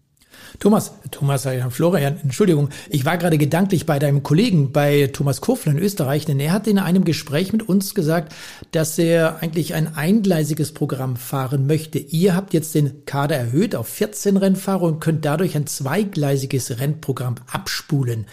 Thomas, 0.59 0.93
Thomas, 1.11 1.47
äh, 1.47 1.63
Florian, 1.71 2.19
Entschuldigung, 2.23 2.69
ich 2.89 3.05
war 3.05 3.19
gerade 3.19 3.39
gedanklich 3.39 3.87
bei 3.87 3.99
deinem 3.99 4.23
Kollegen, 4.23 4.73
bei 4.73 5.09
Thomas 5.13 5.41
Kofler 5.41 5.73
in 5.73 5.79
Österreich, 5.79 6.25
denn 6.25 6.41
er 6.41 6.53
hat 6.53 6.67
in 6.67 6.79
einem 6.79 7.05
Gespräch 7.05 7.53
mit 7.53 7.69
uns 7.69 7.95
gesagt, 7.95 8.35
dass 8.71 8.99
er 8.99 9.43
eigentlich 9.43 9.75
ein 9.75 9.97
eingleisiges 9.97 10.73
Programm 10.73 11.17
fahren 11.17 11.67
möchte. 11.67 11.99
Ihr 11.99 12.35
habt 12.35 12.55
jetzt 12.55 12.75
den 12.75 13.05
Kader 13.07 13.37
erhöht 13.37 13.75
auf 13.75 13.89
14 13.89 14.37
Rennfahrer 14.37 14.83
und 14.83 15.01
könnt 15.01 15.25
dadurch 15.25 15.57
ein 15.57 15.67
zweigleisiges 15.67 16.79
Rennprogramm 16.79 17.37
abspulen. 17.51 18.27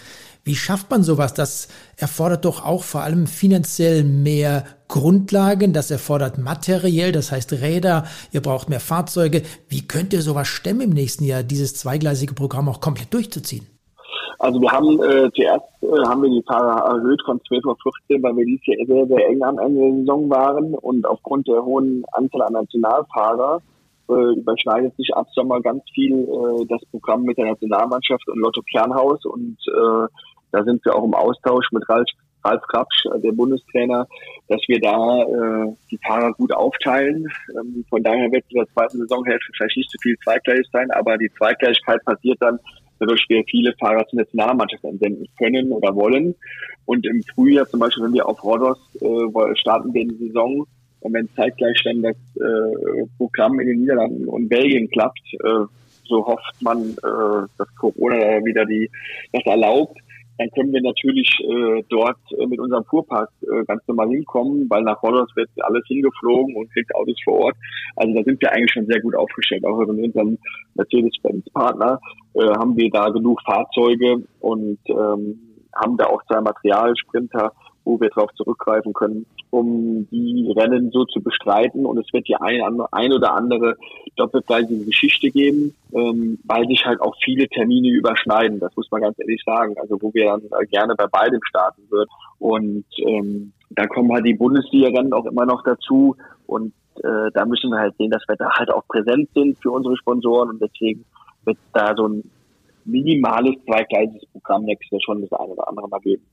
Wie 0.49 0.55
schafft 0.55 0.89
man 0.89 1.03
sowas? 1.03 1.35
Das 1.35 1.67
erfordert 1.95 2.43
doch 2.43 2.65
auch 2.65 2.81
vor 2.81 3.01
allem 3.01 3.27
finanziell 3.27 4.03
mehr 4.03 4.63
Grundlagen, 4.87 5.73
das 5.73 5.91
erfordert 5.91 6.39
materiell, 6.39 7.11
das 7.11 7.31
heißt 7.31 7.61
Räder, 7.61 8.05
ihr 8.31 8.41
braucht 8.41 8.67
mehr 8.67 8.79
Fahrzeuge. 8.79 9.43
Wie 9.67 9.87
könnt 9.87 10.11
ihr 10.11 10.23
sowas 10.23 10.47
stemmen 10.47 10.81
im 10.81 10.89
nächsten 10.89 11.23
Jahr, 11.23 11.43
dieses 11.43 11.75
zweigleisige 11.75 12.33
Programm 12.33 12.67
auch 12.67 12.81
komplett 12.81 13.13
durchzuziehen? 13.13 13.67
Also 14.39 14.59
wir 14.59 14.71
haben 14.71 14.99
äh, 15.03 15.29
zuerst 15.35 15.67
äh, 15.83 16.07
haben 16.07 16.23
wir 16.23 16.31
die 16.31 16.43
Fahrer 16.47 16.95
erhöht 16.95 17.21
von 17.27 17.39
12 17.47 17.65
auf 17.67 17.77
14, 18.07 18.23
weil 18.23 18.35
wir 18.35 18.45
dieses 18.47 18.65
Jahr 18.65 18.87
sehr, 18.87 19.05
sehr 19.05 19.27
eng 19.29 19.43
am 19.43 19.59
Ende 19.59 19.81
der 19.81 19.99
Saison 19.99 20.29
waren 20.31 20.73
und 20.73 21.05
aufgrund 21.05 21.47
der 21.47 21.63
hohen 21.63 22.03
Anzahl 22.13 22.41
an 22.41 22.53
Nationalfahrer 22.53 23.61
äh, 24.09 24.39
überschneidet 24.39 24.95
sich 24.95 25.15
ab 25.15 25.27
Sommer 25.35 25.61
ganz 25.61 25.83
viel 25.93 26.23
äh, 26.23 26.65
das 26.67 26.81
Programm 26.89 27.23
mit 27.23 27.37
der 27.37 27.45
Nationalmannschaft 27.45 28.27
und 28.27 28.39
Lotto 28.39 28.61
Kernhaus 28.63 29.23
und 29.25 29.57
äh, 29.67 30.07
da 30.51 30.63
sind 30.63 30.83
wir 30.85 30.95
auch 30.95 31.03
im 31.03 31.13
Austausch 31.13 31.67
mit 31.71 31.87
Ralf, 31.89 32.07
Ralf 32.43 32.61
Krapsch, 32.67 33.05
äh, 33.05 33.19
der 33.19 33.31
Bundestrainer, 33.31 34.07
dass 34.47 34.61
wir 34.67 34.79
da 34.79 35.21
äh, 35.23 35.73
die 35.91 35.99
Fahrer 36.05 36.31
gut 36.33 36.51
aufteilen. 36.51 37.27
Ähm, 37.59 37.85
von 37.89 38.03
daher 38.03 38.31
wird 38.31 38.45
in 38.49 38.57
der 38.57 38.67
zweiten 38.73 38.99
Saisonhälfte 38.99 39.51
vielleicht 39.55 39.77
nicht 39.77 39.91
so 39.91 39.97
viel 40.01 40.17
zweigleisig 40.23 40.67
sein, 40.71 40.89
aber 40.91 41.17
die 41.17 41.31
Zweigleisigkeit 41.37 42.03
passiert 42.05 42.37
dann, 42.41 42.59
dadurch 42.99 43.25
wir 43.29 43.43
viele 43.49 43.73
Fahrer 43.79 44.05
zur 44.07 44.19
Nationalmannschaft 44.19 44.83
entsenden 44.83 45.25
können 45.37 45.71
oder 45.71 45.95
wollen. 45.95 46.35
Und 46.85 47.05
im 47.05 47.21
Frühjahr 47.35 47.67
zum 47.67 47.79
Beispiel, 47.79 48.03
wenn 48.03 48.13
wir 48.13 48.27
auf 48.27 48.43
Rodos 48.43 48.79
äh, 49.01 49.55
starten 49.55 49.93
wir 49.93 50.05
die 50.05 50.27
Saison, 50.27 50.65
und 51.01 51.13
wenn 51.13 51.29
zeitgleich 51.35 51.81
dann 51.83 52.01
das 52.01 52.15
äh, 52.35 53.05
Programm 53.17 53.59
in 53.59 53.67
den 53.67 53.79
Niederlanden 53.79 54.25
und 54.27 54.49
Belgien 54.49 54.89
klappt, 54.89 55.21
äh, 55.33 55.65
so 56.05 56.25
hofft 56.25 56.61
man, 56.61 56.91
äh, 56.91 57.47
dass 57.57 57.75
Corona 57.77 58.43
wieder 58.43 58.65
die 58.65 58.89
das 59.31 59.45
erlaubt, 59.45 59.97
dann 60.39 60.49
können 60.51 60.71
wir 60.71 60.81
natürlich 60.81 61.29
äh, 61.41 61.83
dort 61.89 62.17
äh, 62.31 62.47
mit 62.47 62.59
unserem 62.61 62.85
Fuhrpark 62.85 63.29
äh, 63.41 63.65
ganz 63.65 63.85
normal 63.87 64.07
hinkommen, 64.07 64.67
weil 64.69 64.83
nach 64.83 65.03
Rollers 65.03 65.29
wird 65.35 65.49
alles 65.59 65.83
hingeflogen 65.87 66.55
und 66.55 66.71
kriegt 66.71 66.95
Autos 66.95 67.17
vor 67.25 67.39
Ort. 67.39 67.55
Also 67.97 68.13
da 68.15 68.23
sind 68.23 68.41
wir 68.41 68.51
eigentlich 68.53 68.71
schon 68.71 68.87
sehr 68.87 69.01
gut 69.01 69.15
aufgestellt. 69.15 69.65
Auch 69.65 69.77
mit 69.79 70.05
unserem 70.05 70.37
Mercedes-Benz-Partner 70.75 71.99
äh, 72.35 72.47
haben 72.57 72.77
wir 72.77 72.89
da 72.89 73.09
genug 73.09 73.41
Fahrzeuge 73.45 74.23
und 74.39 74.79
ähm, 74.87 75.39
haben 75.75 75.97
da 75.97 76.05
auch 76.05 76.23
zwei 76.27 76.39
Materialsprinter, 76.39 77.51
wo 77.83 77.99
wir 77.99 78.09
darauf 78.09 78.31
zurückgreifen 78.33 78.93
können, 78.93 79.25
um 79.49 80.07
die 80.11 80.53
Rennen 80.55 80.91
so 80.91 81.05
zu 81.05 81.21
bestreiten. 81.21 81.85
Und 81.85 81.97
es 81.97 82.11
wird 82.13 82.27
die 82.27 82.35
ein, 82.35 82.61
ein 82.91 83.13
oder 83.13 83.35
andere 83.35 83.75
doppelgleisige 84.15 84.85
Geschichte 84.85 85.29
geben, 85.29 85.75
ähm, 85.93 86.39
weil 86.43 86.67
sich 86.67 86.85
halt 86.85 87.01
auch 87.01 87.15
viele 87.23 87.47
Termine 87.47 87.89
überschneiden. 87.89 88.59
Das 88.59 88.75
muss 88.75 88.89
man 88.91 89.01
ganz 89.01 89.17
ehrlich 89.19 89.41
sagen. 89.45 89.75
Also 89.79 90.01
wo 90.01 90.13
wir 90.13 90.25
dann 90.25 90.41
äh, 90.41 90.65
gerne 90.67 90.95
bei 90.95 91.07
beidem 91.07 91.41
starten 91.43 91.83
würden. 91.89 92.09
Und 92.39 92.85
ähm, 93.05 93.53
da 93.71 93.87
kommen 93.87 94.11
halt 94.11 94.25
die 94.25 94.35
Bundesliga-Rennen 94.35 95.13
auch 95.13 95.25
immer 95.25 95.45
noch 95.45 95.63
dazu. 95.63 96.15
Und 96.47 96.73
äh, 96.97 97.31
da 97.33 97.45
müssen 97.45 97.71
wir 97.71 97.79
halt 97.79 97.95
sehen, 97.97 98.11
dass 98.11 98.23
wir 98.27 98.35
da 98.35 98.49
halt 98.57 98.71
auch 98.71 98.85
präsent 98.87 99.29
sind 99.33 99.57
für 99.61 99.71
unsere 99.71 99.97
Sponsoren. 99.97 100.49
Und 100.49 100.61
deswegen 100.61 101.05
wird 101.45 101.57
da 101.73 101.95
so 101.95 102.07
ein 102.07 102.23
minimales 102.85 103.55
zweigleisiges 103.65 104.25
Programm 104.31 104.65
nächstes 104.65 104.91
Jahr 104.91 105.01
schon 105.01 105.21
das 105.21 105.31
eine 105.33 105.53
oder 105.53 105.67
andere 105.67 105.87
mal 105.87 105.99
geben. 105.99 106.23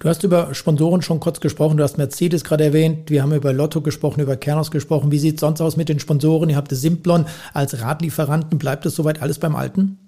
Du 0.00 0.08
hast 0.08 0.24
über 0.24 0.54
Sponsoren 0.54 1.02
schon 1.02 1.20
kurz 1.20 1.40
gesprochen. 1.40 1.76
Du 1.76 1.82
hast 1.82 1.98
Mercedes 1.98 2.44
gerade 2.44 2.64
erwähnt. 2.64 3.10
Wir 3.10 3.22
haben 3.22 3.32
über 3.34 3.52
Lotto 3.52 3.80
gesprochen, 3.80 4.20
über 4.20 4.36
Kernos 4.36 4.70
gesprochen. 4.70 5.12
Wie 5.12 5.18
sieht 5.18 5.34
es 5.34 5.40
sonst 5.40 5.60
aus 5.60 5.76
mit 5.76 5.88
den 5.88 5.98
Sponsoren? 5.98 6.50
Ihr 6.50 6.56
habt 6.56 6.70
Simplon 6.70 7.26
als 7.54 7.82
Radlieferanten. 7.82 8.58
Bleibt 8.58 8.86
es 8.86 8.94
soweit 8.94 9.22
alles 9.22 9.38
beim 9.38 9.56
Alten? 9.56 9.98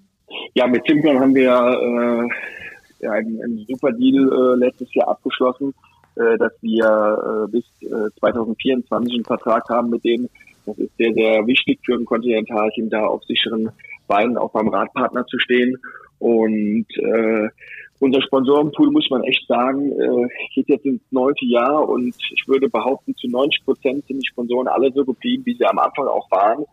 Ja, 0.54 0.66
mit 0.66 0.82
Simplon 0.86 1.20
haben 1.20 1.34
wir 1.34 1.50
äh, 1.50 3.06
einen, 3.06 3.42
einen, 3.42 3.66
super 3.68 3.92
Deal 3.92 4.30
äh, 4.32 4.58
letztes 4.58 4.92
Jahr 4.94 5.08
abgeschlossen, 5.08 5.74
äh, 6.16 6.36
dass 6.38 6.52
wir 6.60 7.46
äh, 7.46 7.50
bis 7.50 7.64
2024 8.18 9.12
äh, 9.12 9.16
einen 9.16 9.24
Vertrag 9.24 9.68
haben 9.68 9.90
mit 9.90 10.04
denen. 10.04 10.28
Das 10.66 10.76
ist 10.78 10.96
sehr, 10.98 11.12
sehr 11.14 11.46
wichtig 11.46 11.80
für 11.84 11.94
ein 11.94 12.04
Kontinentalteam, 12.04 12.90
da 12.90 13.06
auf 13.06 13.24
sicheren 13.24 13.70
Beinen 14.06 14.36
auch 14.36 14.50
beim 14.50 14.68
Radpartner 14.68 15.26
zu 15.26 15.38
stehen. 15.38 15.76
Und 16.18 16.86
äh, 16.98 17.48
unser 18.00 18.22
Sponsorenpool, 18.22 18.90
muss 18.90 19.08
man 19.10 19.22
echt 19.24 19.46
sagen, 19.46 19.92
äh, 19.92 20.28
geht 20.54 20.68
jetzt 20.68 20.86
ins 20.86 21.02
neunte 21.10 21.44
Jahr 21.44 21.88
und 21.88 22.14
ich 22.34 22.48
würde 22.48 22.68
behaupten, 22.68 23.14
zu 23.16 23.28
90 23.28 23.64
Prozent 23.64 24.06
sind 24.06 24.20
die 24.20 24.26
Sponsoren 24.26 24.68
alle 24.68 24.90
so 24.92 25.04
geblieben, 25.04 25.44
wie 25.46 25.54
sie 25.54 25.66
am 25.66 25.78
Anfang 25.78 26.06
auch 26.06 26.28
waren. 26.30 26.64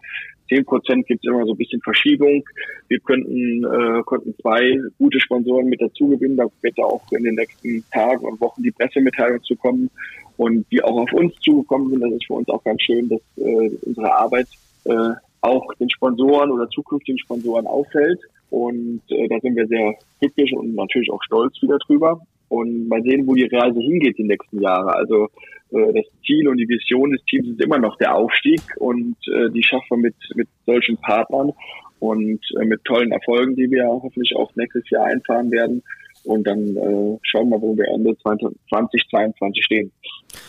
Zehn 0.48 0.64
Prozent 0.64 1.06
gibt 1.08 1.26
es 1.26 1.30
immer 1.30 1.46
so 1.46 1.52
ein 1.52 1.58
bisschen 1.58 1.82
Verschiebung. 1.82 2.44
Wir 2.88 3.00
könnten, 3.00 3.66
äh, 3.66 4.02
konnten 4.04 4.34
zwei 4.42 4.80
gute 4.98 5.20
Sponsoren 5.20 5.68
mit 5.68 5.82
dazu 5.82 6.08
gewinnen. 6.08 6.38
Da 6.38 6.46
wird 6.62 6.78
da 6.78 6.84
auch 6.84 7.04
in 7.12 7.24
den 7.24 7.36
nächsten 7.36 7.84
Tagen 7.92 8.26
und 8.26 8.40
Wochen 8.40 8.64
die 8.64 8.72
Pressemitteilung 8.72 9.44
zu 9.44 9.58
kommen 9.58 9.90
und 10.38 10.66
die 10.72 10.82
auch 10.82 10.98
auf 10.98 11.12
uns 11.12 11.34
zugekommen 11.42 11.90
sind. 11.90 12.02
Das 12.02 12.12
ist 12.12 12.26
für 12.26 12.36
uns 12.36 12.48
auch 12.48 12.64
ganz 12.64 12.82
schön, 12.82 13.10
dass 13.10 13.20
äh, 13.36 13.70
unsere 13.82 14.16
Arbeit 14.16 14.48
äh, 14.86 15.10
auch 15.42 15.74
den 15.76 15.90
Sponsoren 15.90 16.52
oder 16.52 16.70
zukünftigen 16.70 17.20
Sponsoren 17.20 17.68
auffällt. 17.68 18.22
Und 18.50 19.01
äh, 19.10 19.27
da 19.27 19.39
sind 19.39 19.56
wir 19.56 19.68
sehr 19.68 19.96
glücklich 20.20 20.54
und 20.54 20.75
natürlich 20.75 21.12
auch 21.12 21.24
stolz 21.24 21.62
wieder 21.62 21.77
drüber. 21.80 22.22
Und 22.50 22.88
mal 22.88 23.04
sehen, 23.04 23.27
wo 23.27 23.34
die 23.34 23.50
Reise 23.51 23.80
hingeht 23.80 24.18
die 24.18 24.24
nächsten 24.24 24.62
Jahre. 24.62 24.96
Also 24.96 25.27
äh, 25.72 25.94
das 25.94 26.06
Ziel 26.25 26.48
und 26.48 26.58
die 26.58 26.68
Vision 26.68 27.12
des 27.12 27.24
Teams 27.25 27.50
ist 27.50 27.62
immer 27.62 27.77
noch 27.77 27.98
der 27.98 28.16
Aufstieg 28.16 28.62
und 28.77 29.16
äh, 29.27 29.50
die 29.51 29.63
schaffen 29.63 29.86
wir 29.89 29.98
mit, 29.98 30.16
mit 30.36 30.48
solchen 30.66 30.98
Partnern 30.98 31.51
und 32.00 32.39
äh, 32.60 32.66
mit 32.66 32.84
tollen 32.86 33.12
Erfolgen, 33.12 33.56
die 33.56 33.70
wir 33.70 33.86
hoffentlich 33.88 34.36
auch 34.36 34.50
nächstes 34.56 34.89
Jahr 34.89 35.06
einfahren 35.06 35.51
werden. 35.51 35.84
Und 36.24 36.46
dann 36.46 36.75
äh, 36.75 37.18
schauen 37.24 37.50
wir, 37.50 37.62
wo 37.62 37.75
wir 37.77 37.88
Ende 37.88 38.18
2022 38.18 39.63
stehen. 39.63 39.92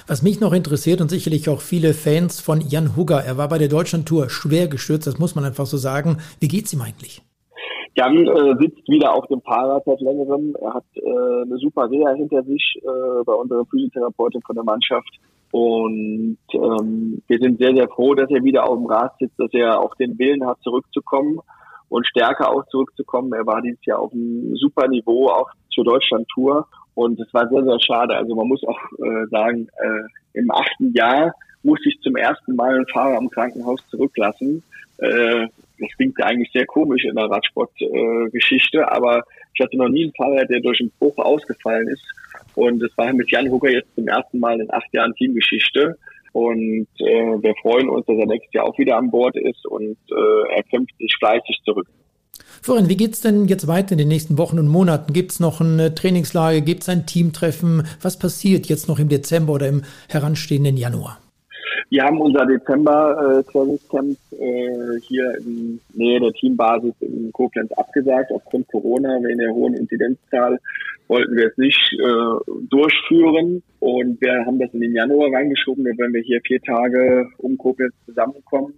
Was 0.06 0.22
mich 0.22 0.40
noch 0.40 0.52
interessiert 0.52 1.00
und 1.00 1.08
sicherlich 1.08 1.48
auch 1.48 1.60
viele 1.60 1.94
Fans 1.94 2.40
von 2.40 2.60
Jan 2.60 2.96
Hugger, 2.96 3.22
er 3.24 3.36
war 3.38 3.48
bei 3.48 3.58
der 3.58 3.68
Deutschlandtour 3.68 4.28
schwer 4.28 4.66
gestürzt, 4.66 5.06
das 5.06 5.18
muss 5.18 5.34
man 5.34 5.44
einfach 5.44 5.66
so 5.66 5.76
sagen. 5.76 6.18
Wie 6.40 6.48
geht's 6.48 6.72
ihm 6.72 6.80
eigentlich? 6.80 7.22
Jan 7.98 8.28
äh, 8.28 8.54
sitzt 8.60 8.88
wieder 8.88 9.12
auf 9.12 9.26
dem 9.26 9.40
Fahrrad 9.40 9.82
seit 9.84 10.00
längerem. 10.00 10.54
Er 10.60 10.74
hat 10.74 10.84
äh, 10.94 11.42
eine 11.42 11.56
super 11.58 11.90
Reha 11.90 12.12
hinter 12.12 12.44
sich 12.44 12.78
äh, 12.80 13.24
bei 13.24 13.32
unserer 13.32 13.64
Physiotherapeutin 13.66 14.40
von 14.42 14.54
der 14.54 14.64
Mannschaft. 14.64 15.10
Und 15.50 16.38
ähm, 16.52 17.22
wir 17.26 17.38
sind 17.40 17.58
sehr, 17.58 17.74
sehr 17.74 17.88
froh, 17.88 18.14
dass 18.14 18.30
er 18.30 18.44
wieder 18.44 18.68
auf 18.68 18.78
dem 18.78 18.86
Rad 18.86 19.14
sitzt, 19.18 19.40
dass 19.40 19.52
er 19.52 19.80
auch 19.80 19.96
den 19.96 20.16
Willen 20.16 20.46
hat, 20.46 20.58
zurückzukommen 20.62 21.40
und 21.88 22.06
stärker 22.06 22.52
auch 22.52 22.64
zurückzukommen. 22.66 23.32
Er 23.32 23.46
war 23.46 23.62
dieses 23.62 23.84
Jahr 23.84 23.98
auf 23.98 24.12
einem 24.12 24.54
super 24.54 24.86
Niveau, 24.86 25.26
auch 25.26 25.50
zur 25.74 25.84
Deutschland-Tour. 25.84 26.68
Und 26.94 27.18
es 27.18 27.34
war 27.34 27.48
sehr, 27.48 27.64
sehr 27.64 27.80
schade. 27.80 28.14
Also 28.14 28.36
man 28.36 28.46
muss 28.46 28.62
auch 28.62 28.78
äh, 28.98 29.26
sagen, 29.30 29.66
äh, 29.82 30.38
im 30.38 30.52
achten 30.52 30.92
Jahr 30.92 31.32
musste 31.68 31.88
ich 31.90 32.00
zum 32.00 32.16
ersten 32.16 32.56
Mal 32.56 32.74
einen 32.74 32.86
Fahrer 32.88 33.18
am 33.18 33.30
Krankenhaus 33.30 33.80
zurücklassen. 33.90 34.62
Äh, 34.98 35.46
das 35.80 35.90
klingt 35.96 36.20
eigentlich 36.22 36.50
sehr 36.52 36.66
komisch 36.66 37.04
in 37.04 37.14
der 37.14 37.30
Radsportgeschichte, 37.30 38.78
äh, 38.78 38.82
aber 38.82 39.22
ich 39.54 39.60
hatte 39.60 39.76
noch 39.76 39.88
nie 39.88 40.04
einen 40.04 40.14
Fahrer, 40.14 40.44
der 40.46 40.60
durch 40.60 40.80
einen 40.80 40.90
Bruch 40.98 41.16
ausgefallen 41.18 41.88
ist. 41.88 42.02
Und 42.54 42.82
es 42.82 42.96
war 42.96 43.12
mit 43.12 43.30
Jan 43.30 43.50
Hucker 43.50 43.70
jetzt 43.70 43.94
zum 43.94 44.08
ersten 44.08 44.40
Mal 44.40 44.60
in 44.60 44.72
acht 44.72 44.92
Jahren 44.92 45.14
Teamgeschichte. 45.14 45.96
Und 46.32 46.88
äh, 46.98 47.42
wir 47.42 47.54
freuen 47.62 47.88
uns, 47.88 48.06
dass 48.06 48.18
er 48.18 48.26
nächstes 48.26 48.52
Jahr 48.52 48.66
auch 48.66 48.78
wieder 48.78 48.96
an 48.96 49.10
Bord 49.10 49.36
ist 49.36 49.66
und 49.66 49.96
äh, 50.10 50.54
er 50.56 50.62
kämpft 50.64 50.96
sich 50.98 51.14
fleißig 51.18 51.60
zurück. 51.64 51.88
Florian, 52.62 52.88
wie 52.88 52.96
geht's 52.96 53.20
denn 53.20 53.46
jetzt 53.46 53.66
weiter 53.66 53.92
in 53.92 53.98
den 53.98 54.08
nächsten 54.08 54.36
Wochen 54.36 54.58
und 54.58 54.68
Monaten? 54.68 55.12
Gibt's 55.12 55.40
noch 55.40 55.60
ein 55.60 55.94
Trainingslager? 55.94 56.60
Gibt's 56.60 56.88
ein 56.88 57.06
Teamtreffen? 57.06 57.86
Was 58.02 58.18
passiert 58.18 58.66
jetzt 58.66 58.88
noch 58.88 58.98
im 58.98 59.08
Dezember 59.08 59.54
oder 59.54 59.68
im 59.68 59.82
heranstehenden 60.08 60.76
Januar? 60.76 61.18
Wir 61.90 62.04
haben 62.04 62.20
unser 62.20 62.46
Dezember-Trainingscamp 62.46 64.16
äh, 64.32 65.00
hier 65.00 65.38
in 65.38 65.80
Nähe 65.94 66.20
der 66.20 66.32
Teambasis 66.32 66.94
in 67.00 67.32
Koblenz 67.32 67.72
abgesagt. 67.72 68.30
Aufgrund 68.32 68.68
Corona, 68.68 69.18
wegen 69.22 69.38
der 69.38 69.52
hohen 69.52 69.74
Inzidenzzahl, 69.74 70.58
wollten 71.08 71.36
wir 71.36 71.48
es 71.48 71.56
nicht 71.56 71.92
äh, 71.94 72.66
durchführen. 72.68 73.62
Und 73.80 74.20
wir 74.20 74.44
haben 74.44 74.58
das 74.58 74.72
in 74.74 74.80
den 74.80 74.94
Januar 74.94 75.32
reingeschoben. 75.32 75.84
Da 75.84 75.90
werden 75.96 76.14
wir 76.14 76.22
hier 76.22 76.40
vier 76.46 76.60
Tage 76.60 77.26
um 77.38 77.56
Koblenz 77.56 77.94
zusammenkommen 78.06 78.74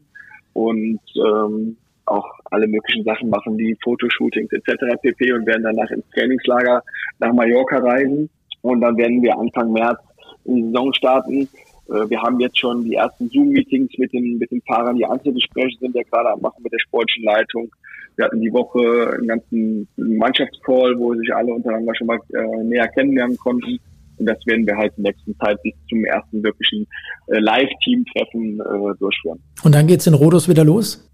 und 0.52 1.00
ähm, 1.16 1.76
auch 2.07 2.26
alle 2.50 2.66
möglichen 2.66 3.04
Sachen 3.04 3.30
machen, 3.30 3.57
wie 3.57 3.76
Fotoshootings 3.83 4.52
etc. 4.52 5.00
pp. 5.00 5.33
und 5.33 5.47
werden 5.47 5.62
danach 5.62 5.90
ins 5.90 6.09
Trainingslager 6.11 6.83
nach 7.19 7.33
Mallorca 7.33 7.78
reisen. 7.78 8.28
Und 8.62 8.80
dann 8.80 8.97
werden 8.97 9.23
wir 9.23 9.38
Anfang 9.38 9.73
März 9.73 10.00
in 10.45 10.57
die 10.57 10.62
Saison 10.64 10.92
starten. 10.92 11.49
Äh, 11.90 12.09
wir 12.09 12.20
haben 12.23 12.40
jetzt 12.40 12.59
schon 12.59 12.85
die 12.85 12.94
ersten 12.94 13.28
Zoom-Meetings 13.28 13.90
mit 13.99 14.12
den, 14.12 14.38
mit 14.38 14.50
den 14.50 14.62
Fahrern. 14.62 14.97
Die 14.97 15.04
Einzelgespräche 15.04 15.78
sind 15.78 15.94
ja 15.94 16.02
gerade 16.11 16.30
am 16.30 16.40
Machen 16.40 16.62
mit 16.62 16.73
der 16.73 16.78
sportlichen 16.78 17.25
Leitung. 17.25 17.70
Wir 18.16 18.26
hatten 18.26 18.40
die 18.40 18.52
Woche 18.52 19.14
einen 19.14 19.28
ganzen 19.28 19.88
Mannschaftscall, 19.97 20.99
wo 20.99 21.14
sich 21.14 21.35
alle 21.35 21.54
untereinander 21.54 21.94
schon 21.94 22.06
mal 22.06 22.18
äh, 22.35 22.64
näher 22.64 22.88
kennenlernen 22.88 23.37
konnten. 23.38 23.78
Und 24.18 24.26
das 24.26 24.38
werden 24.47 24.66
wir 24.66 24.76
halt 24.76 24.92
in 24.97 25.04
der 25.04 25.12
nächsten 25.12 25.35
Zeit 25.38 25.62
bis 25.62 25.73
zum 25.88 26.04
ersten 26.04 26.42
wirklichen 26.42 26.87
äh, 27.28 27.38
Live-Team-Treffen 27.38 28.61
äh, 28.61 28.99
durchführen. 28.99 29.40
Und 29.64 29.75
dann 29.75 29.87
geht's 29.87 30.06
in 30.06 30.14
Rodos 30.14 30.49
wieder 30.49 30.64
los? 30.64 31.09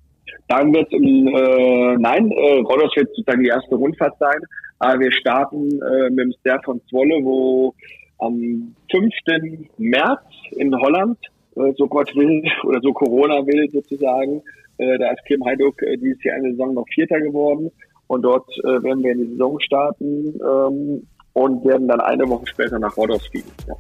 Dann 0.48 0.74
wird 0.74 0.92
in, 0.92 1.28
äh, 1.28 1.96
nein, 1.98 2.30
äh, 2.30 2.58
Rodos 2.60 2.90
wird 2.96 3.08
sozusagen 3.14 3.42
die 3.42 3.48
erste 3.48 3.76
Rundfahrt 3.76 4.18
sein. 4.18 4.38
Aber 4.78 5.00
wir 5.00 5.12
starten 5.12 5.80
äh, 5.80 6.10
mit 6.10 6.18
dem 6.18 6.32
Ster 6.40 6.60
von 6.64 6.80
Zwolle, 6.88 7.24
wo 7.24 7.74
am 8.18 8.74
5. 8.90 9.12
März 9.78 10.22
in 10.52 10.74
Holland, 10.74 11.18
äh, 11.56 11.72
so 11.76 11.86
Gott 11.86 12.14
will 12.14 12.42
oder 12.64 12.80
so 12.80 12.92
Corona 12.92 13.46
will 13.46 13.68
sozusagen. 13.70 14.42
Äh, 14.78 14.98
da 14.98 15.10
ist 15.12 15.24
Kim 15.26 15.44
Heiduk 15.44 15.82
äh, 15.82 15.96
dieses 15.96 16.22
Jahr 16.22 16.36
in 16.36 16.44
der 16.44 16.52
Saison 16.52 16.74
noch 16.74 16.86
Vierter 16.94 17.20
geworden 17.20 17.70
und 18.08 18.22
dort 18.22 18.46
werden 18.62 19.02
wir 19.02 19.12
in 19.12 19.18
die 19.18 19.30
Saison 19.32 19.58
starten 19.58 20.38
ähm, 20.40 21.06
und 21.32 21.64
werden 21.64 21.88
dann 21.88 22.00
eine 22.00 22.28
Woche 22.28 22.46
später 22.46 22.78
nach 22.78 22.96
Rodos 22.96 23.26
fliegen. 23.26 23.50
Ja. 23.66 23.74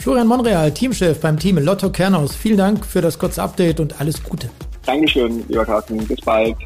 Florian 0.00 0.26
Monreal, 0.26 0.72
Teamchef 0.72 1.20
beim 1.20 1.38
Team 1.38 1.58
Lotto 1.58 1.88
Kernhaus. 1.90 2.34
Vielen 2.34 2.58
Dank 2.58 2.84
für 2.84 3.00
das 3.00 3.18
kurze 3.18 3.42
Update 3.42 3.78
und 3.78 4.00
alles 4.00 4.22
Gute. 4.22 4.50
Dankeschön, 4.84 5.44
lieber 5.48 5.64
Carsten. 5.64 5.98
Bis 6.06 6.20
bald. 6.20 6.56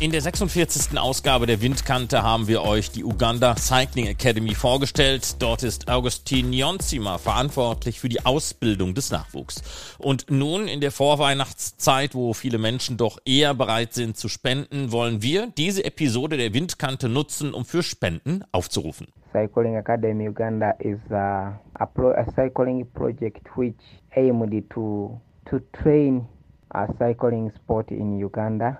In 0.00 0.12
der 0.12 0.22
46. 0.22 0.98
Ausgabe 0.98 1.44
der 1.44 1.60
Windkante 1.60 2.22
haben 2.22 2.48
wir 2.48 2.62
euch 2.62 2.90
die 2.90 3.04
Uganda 3.04 3.54
Cycling 3.56 4.06
Academy 4.06 4.54
vorgestellt. 4.54 5.42
Dort 5.42 5.62
ist 5.62 5.90
Augustin 5.90 6.48
Nyonzima 6.48 7.18
verantwortlich 7.18 8.00
für 8.00 8.08
die 8.08 8.24
Ausbildung 8.24 8.94
des 8.94 9.10
Nachwuchs. 9.10 9.98
Und 9.98 10.30
nun 10.30 10.68
in 10.68 10.80
der 10.80 10.90
Vorweihnachtszeit, 10.90 12.14
wo 12.14 12.32
viele 12.32 12.56
Menschen 12.56 12.96
doch 12.96 13.18
eher 13.26 13.52
bereit 13.52 13.92
sind 13.92 14.16
zu 14.16 14.30
spenden, 14.30 14.90
wollen 14.90 15.20
wir 15.20 15.48
diese 15.58 15.84
Episode 15.84 16.38
der 16.38 16.54
Windkante 16.54 17.10
nutzen, 17.10 17.52
um 17.52 17.66
für 17.66 17.82
Spenden 17.82 18.42
aufzurufen. 18.52 19.08
Cycling 19.32 19.76
Academy 19.76 20.30
Uganda 20.30 20.70
is 20.78 20.98
a, 21.10 21.60
a, 21.74 21.84
pro, 21.84 22.12
a 22.12 22.24
cycling 22.34 22.86
project 22.94 23.46
which 23.54 23.76
aimed 24.16 24.64
to, 24.70 25.20
to 25.44 25.60
train 25.74 26.26
a 26.70 26.86
cycling 26.98 27.52
sport 27.54 27.90
in 27.90 28.18
Uganda. 28.18 28.78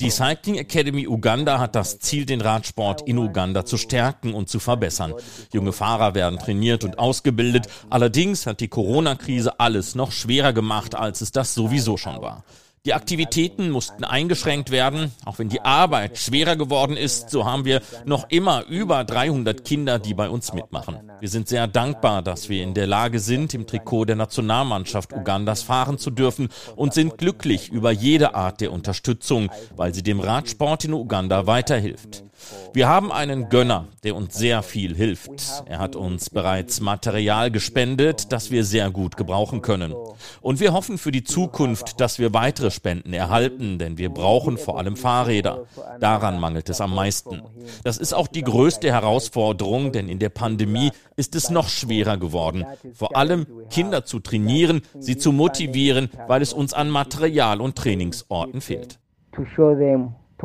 Die 0.00 0.10
Cycling 0.10 0.56
Academy 0.56 1.06
Uganda 1.06 1.60
hat 1.60 1.76
das 1.76 2.00
Ziel, 2.00 2.26
den 2.26 2.40
Radsport 2.40 3.02
in 3.02 3.18
Uganda 3.18 3.64
zu 3.64 3.76
stärken 3.76 4.34
und 4.34 4.48
zu 4.48 4.58
verbessern. 4.58 5.14
Junge 5.52 5.72
Fahrer 5.72 6.14
werden 6.14 6.38
trainiert 6.38 6.82
und 6.82 6.98
ausgebildet. 6.98 7.68
Allerdings 7.90 8.46
hat 8.46 8.60
die 8.60 8.68
Corona-Krise 8.68 9.60
alles 9.60 9.94
noch 9.94 10.10
schwerer 10.10 10.52
gemacht, 10.52 10.96
als 10.96 11.20
es 11.20 11.30
das 11.30 11.54
sowieso 11.54 11.96
schon 11.96 12.20
war. 12.20 12.44
Die 12.88 12.94
Aktivitäten 12.94 13.68
mussten 13.68 14.02
eingeschränkt 14.02 14.70
werden. 14.70 15.12
Auch 15.26 15.38
wenn 15.38 15.50
die 15.50 15.60
Arbeit 15.60 16.16
schwerer 16.16 16.56
geworden 16.56 16.96
ist, 16.96 17.28
so 17.28 17.44
haben 17.44 17.66
wir 17.66 17.82
noch 18.06 18.30
immer 18.30 18.64
über 18.64 19.04
300 19.04 19.62
Kinder, 19.62 19.98
die 19.98 20.14
bei 20.14 20.30
uns 20.30 20.54
mitmachen. 20.54 20.96
Wir 21.20 21.28
sind 21.28 21.48
sehr 21.48 21.66
dankbar, 21.66 22.22
dass 22.22 22.48
wir 22.48 22.62
in 22.62 22.72
der 22.72 22.86
Lage 22.86 23.20
sind, 23.20 23.52
im 23.52 23.66
Trikot 23.66 24.06
der 24.06 24.16
Nationalmannschaft 24.16 25.12
Ugandas 25.12 25.62
fahren 25.62 25.98
zu 25.98 26.10
dürfen 26.10 26.48
und 26.76 26.94
sind 26.94 27.18
glücklich 27.18 27.68
über 27.68 27.90
jede 27.90 28.34
Art 28.34 28.62
der 28.62 28.72
Unterstützung, 28.72 29.50
weil 29.76 29.92
sie 29.92 30.02
dem 30.02 30.20
Radsport 30.20 30.86
in 30.86 30.94
Uganda 30.94 31.46
weiterhilft. 31.46 32.24
Wir 32.72 32.88
haben 32.88 33.12
einen 33.12 33.48
Gönner, 33.48 33.88
der 34.04 34.14
uns 34.14 34.34
sehr 34.34 34.62
viel 34.62 34.94
hilft. 34.94 35.64
Er 35.66 35.78
hat 35.78 35.96
uns 35.96 36.30
bereits 36.30 36.80
Material 36.80 37.50
gespendet, 37.50 38.32
das 38.32 38.50
wir 38.50 38.64
sehr 38.64 38.90
gut 38.90 39.16
gebrauchen 39.16 39.62
können. 39.62 39.94
Und 40.40 40.60
wir 40.60 40.72
hoffen 40.72 40.98
für 40.98 41.10
die 41.10 41.24
Zukunft, 41.24 42.00
dass 42.00 42.18
wir 42.18 42.32
weitere 42.34 42.70
Spenden 42.70 43.12
erhalten, 43.12 43.78
denn 43.78 43.98
wir 43.98 44.10
brauchen 44.10 44.58
vor 44.58 44.78
allem 44.78 44.96
Fahrräder. 44.96 45.64
Daran 46.00 46.38
mangelt 46.40 46.68
es 46.68 46.80
am 46.80 46.94
meisten. 46.94 47.42
Das 47.84 47.98
ist 47.98 48.12
auch 48.12 48.28
die 48.28 48.42
größte 48.42 48.90
Herausforderung, 48.90 49.92
denn 49.92 50.08
in 50.08 50.18
der 50.18 50.30
Pandemie 50.30 50.92
ist 51.16 51.34
es 51.34 51.50
noch 51.50 51.68
schwerer 51.68 52.16
geworden. 52.16 52.64
Vor 52.94 53.16
allem 53.16 53.46
Kinder 53.70 54.04
zu 54.04 54.20
trainieren, 54.20 54.82
sie 54.98 55.16
zu 55.16 55.32
motivieren, 55.32 56.10
weil 56.26 56.42
es 56.42 56.52
uns 56.52 56.72
an 56.72 56.90
Material 56.90 57.60
und 57.60 57.76
Trainingsorten 57.76 58.60
fehlt 58.60 58.98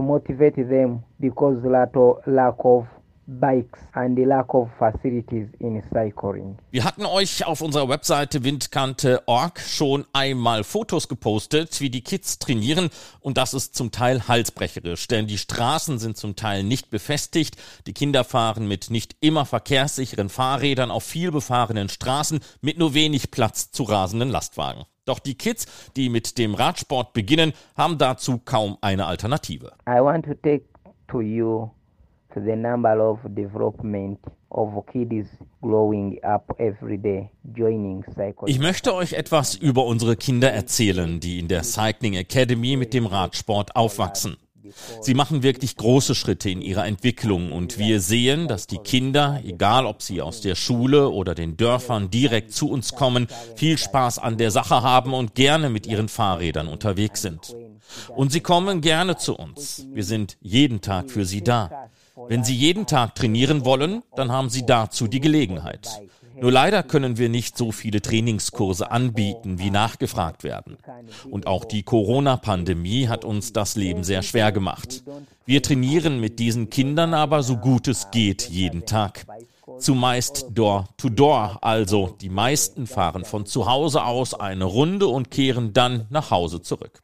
motivate 0.01 0.55
them 0.55 1.03
because 1.19 1.57
lack 2.25 2.65
of 2.65 2.85
bikes 3.25 3.79
and 3.93 4.17
the 4.17 4.25
lack 4.25 4.53
of 4.53 4.69
facilities 4.77 5.47
in 5.59 5.81
cycling. 5.91 6.57
Wir 6.71 6.83
hatten 6.83 7.05
euch 7.05 7.45
auf 7.45 7.61
unserer 7.61 7.87
Webseite 7.87 8.43
windkante.org 8.43 9.59
schon 9.59 10.05
einmal 10.13 10.63
Fotos 10.63 11.07
gepostet, 11.07 11.79
wie 11.79 11.89
die 11.89 12.01
Kids 12.01 12.39
trainieren 12.39 12.89
und 13.21 13.37
das 13.37 13.53
ist 13.53 13.75
zum 13.75 13.91
Teil 13.91 14.27
halsbrecherisch, 14.27 15.07
denn 15.07 15.27
die 15.27 15.37
Straßen 15.37 15.99
sind 15.99 16.17
zum 16.17 16.35
Teil 16.35 16.63
nicht 16.63 16.89
befestigt, 16.89 17.55
die 17.87 17.93
Kinder 17.93 18.23
fahren 18.23 18.67
mit 18.67 18.89
nicht 18.89 19.15
immer 19.21 19.45
verkehrssicheren 19.45 20.29
Fahrrädern 20.29 20.91
auf 20.91 21.03
viel 21.03 21.31
befahrenen 21.31 21.89
Straßen 21.89 22.39
mit 22.61 22.77
nur 22.77 22.93
wenig 22.93 23.31
Platz 23.31 23.71
zu 23.71 23.83
rasenden 23.83 24.29
Lastwagen. 24.29 24.83
Doch 25.05 25.19
die 25.19 25.35
Kids, 25.35 25.65
die 25.95 26.09
mit 26.09 26.37
dem 26.37 26.55
Radsport 26.55 27.13
beginnen, 27.13 27.53
haben 27.75 27.97
dazu 27.97 28.39
kaum 28.43 28.77
eine 28.81 29.05
Alternative. 29.05 29.71
I 29.87 29.99
want 30.01 30.25
to 30.25 30.33
take 30.33 30.65
to 31.09 31.21
you 31.21 31.69
to 32.33 32.39
the 32.39 32.55
number 32.55 32.99
of 32.99 33.19
development 33.25 34.19
ich 38.45 38.59
möchte 38.59 38.93
euch 38.93 39.13
etwas 39.13 39.55
über 39.55 39.85
unsere 39.85 40.15
Kinder 40.15 40.51
erzählen, 40.51 41.19
die 41.19 41.39
in 41.39 41.47
der 41.47 41.63
Cycling 41.63 42.13
Academy 42.13 42.77
mit 42.77 42.93
dem 42.93 43.07
Radsport 43.07 43.75
aufwachsen. 43.75 44.37
Sie 45.01 45.13
machen 45.13 45.43
wirklich 45.43 45.75
große 45.75 46.15
Schritte 46.15 46.49
in 46.49 46.61
ihrer 46.61 46.85
Entwicklung 46.85 47.51
und 47.51 47.77
wir 47.77 47.99
sehen, 47.99 48.47
dass 48.47 48.67
die 48.67 48.77
Kinder, 48.77 49.41
egal 49.43 49.85
ob 49.85 50.01
sie 50.01 50.21
aus 50.21 50.41
der 50.41 50.55
Schule 50.55 51.09
oder 51.09 51.35
den 51.35 51.57
Dörfern 51.57 52.09
direkt 52.09 52.53
zu 52.53 52.69
uns 52.69 52.95
kommen, 52.95 53.27
viel 53.55 53.77
Spaß 53.77 54.19
an 54.19 54.37
der 54.37 54.51
Sache 54.51 54.81
haben 54.81 55.13
und 55.13 55.35
gerne 55.35 55.69
mit 55.69 55.87
ihren 55.87 56.09
Fahrrädern 56.09 56.67
unterwegs 56.67 57.21
sind. 57.21 57.55
Und 58.15 58.31
sie 58.31 58.41
kommen 58.41 58.81
gerne 58.81 59.17
zu 59.17 59.35
uns. 59.35 59.85
Wir 59.91 60.03
sind 60.03 60.37
jeden 60.41 60.81
Tag 60.81 61.11
für 61.11 61.25
sie 61.25 61.43
da. 61.43 61.89
Wenn 62.27 62.43
Sie 62.43 62.55
jeden 62.55 62.85
Tag 62.85 63.15
trainieren 63.15 63.65
wollen, 63.65 64.03
dann 64.15 64.31
haben 64.31 64.49
Sie 64.49 64.65
dazu 64.65 65.07
die 65.07 65.19
Gelegenheit. 65.19 65.89
Nur 66.39 66.51
leider 66.51 66.83
können 66.83 67.17
wir 67.17 67.29
nicht 67.29 67.57
so 67.57 67.71
viele 67.71 68.01
Trainingskurse 68.01 68.91
anbieten, 68.91 69.59
wie 69.59 69.69
nachgefragt 69.69 70.43
werden. 70.43 70.77
Und 71.29 71.47
auch 71.47 71.65
die 71.65 71.83
Corona-Pandemie 71.83 73.07
hat 73.07 73.25
uns 73.25 73.53
das 73.53 73.75
Leben 73.75 74.03
sehr 74.03 74.23
schwer 74.23 74.51
gemacht. 74.51 75.03
Wir 75.45 75.61
trainieren 75.61 76.19
mit 76.19 76.39
diesen 76.39 76.69
Kindern 76.69 77.13
aber 77.13 77.43
so 77.43 77.57
gut 77.57 77.87
es 77.87 78.11
geht 78.11 78.49
jeden 78.49 78.85
Tag 78.85 79.25
zumeist 79.77 80.47
Door-to-Door, 80.51 81.59
also 81.61 82.15
die 82.21 82.29
meisten 82.29 82.87
fahren 82.87 83.25
von 83.25 83.45
zu 83.45 83.69
Hause 83.69 84.03
aus 84.05 84.33
eine 84.33 84.65
Runde 84.65 85.07
und 85.07 85.31
kehren 85.31 85.73
dann 85.73 86.07
nach 86.09 86.31
Hause 86.31 86.61
zurück. 86.61 87.01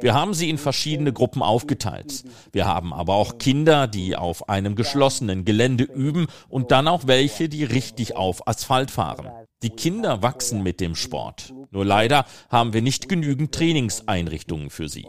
Wir 0.00 0.14
haben 0.14 0.34
sie 0.34 0.50
in 0.50 0.58
verschiedene 0.58 1.12
Gruppen 1.12 1.42
aufgeteilt. 1.42 2.24
Wir 2.52 2.66
haben 2.66 2.92
aber 2.92 3.14
auch 3.14 3.38
Kinder, 3.38 3.86
die 3.86 4.16
auf 4.16 4.48
einem 4.48 4.74
geschlossenen 4.74 5.44
Gelände 5.44 5.84
üben 5.84 6.26
und 6.48 6.70
dann 6.70 6.88
auch 6.88 7.06
welche, 7.06 7.48
die 7.48 7.64
richtig 7.64 8.16
auf 8.16 8.46
Asphalt 8.46 8.90
fahren. 8.90 9.30
Die 9.62 9.70
Kinder 9.70 10.22
wachsen 10.22 10.62
mit 10.62 10.80
dem 10.80 10.94
Sport. 10.94 11.54
Nur 11.70 11.84
leider 11.84 12.24
haben 12.50 12.72
wir 12.72 12.82
nicht 12.82 13.08
genügend 13.08 13.52
Trainingseinrichtungen 13.52 14.70
für 14.70 14.88
sie. 14.88 15.06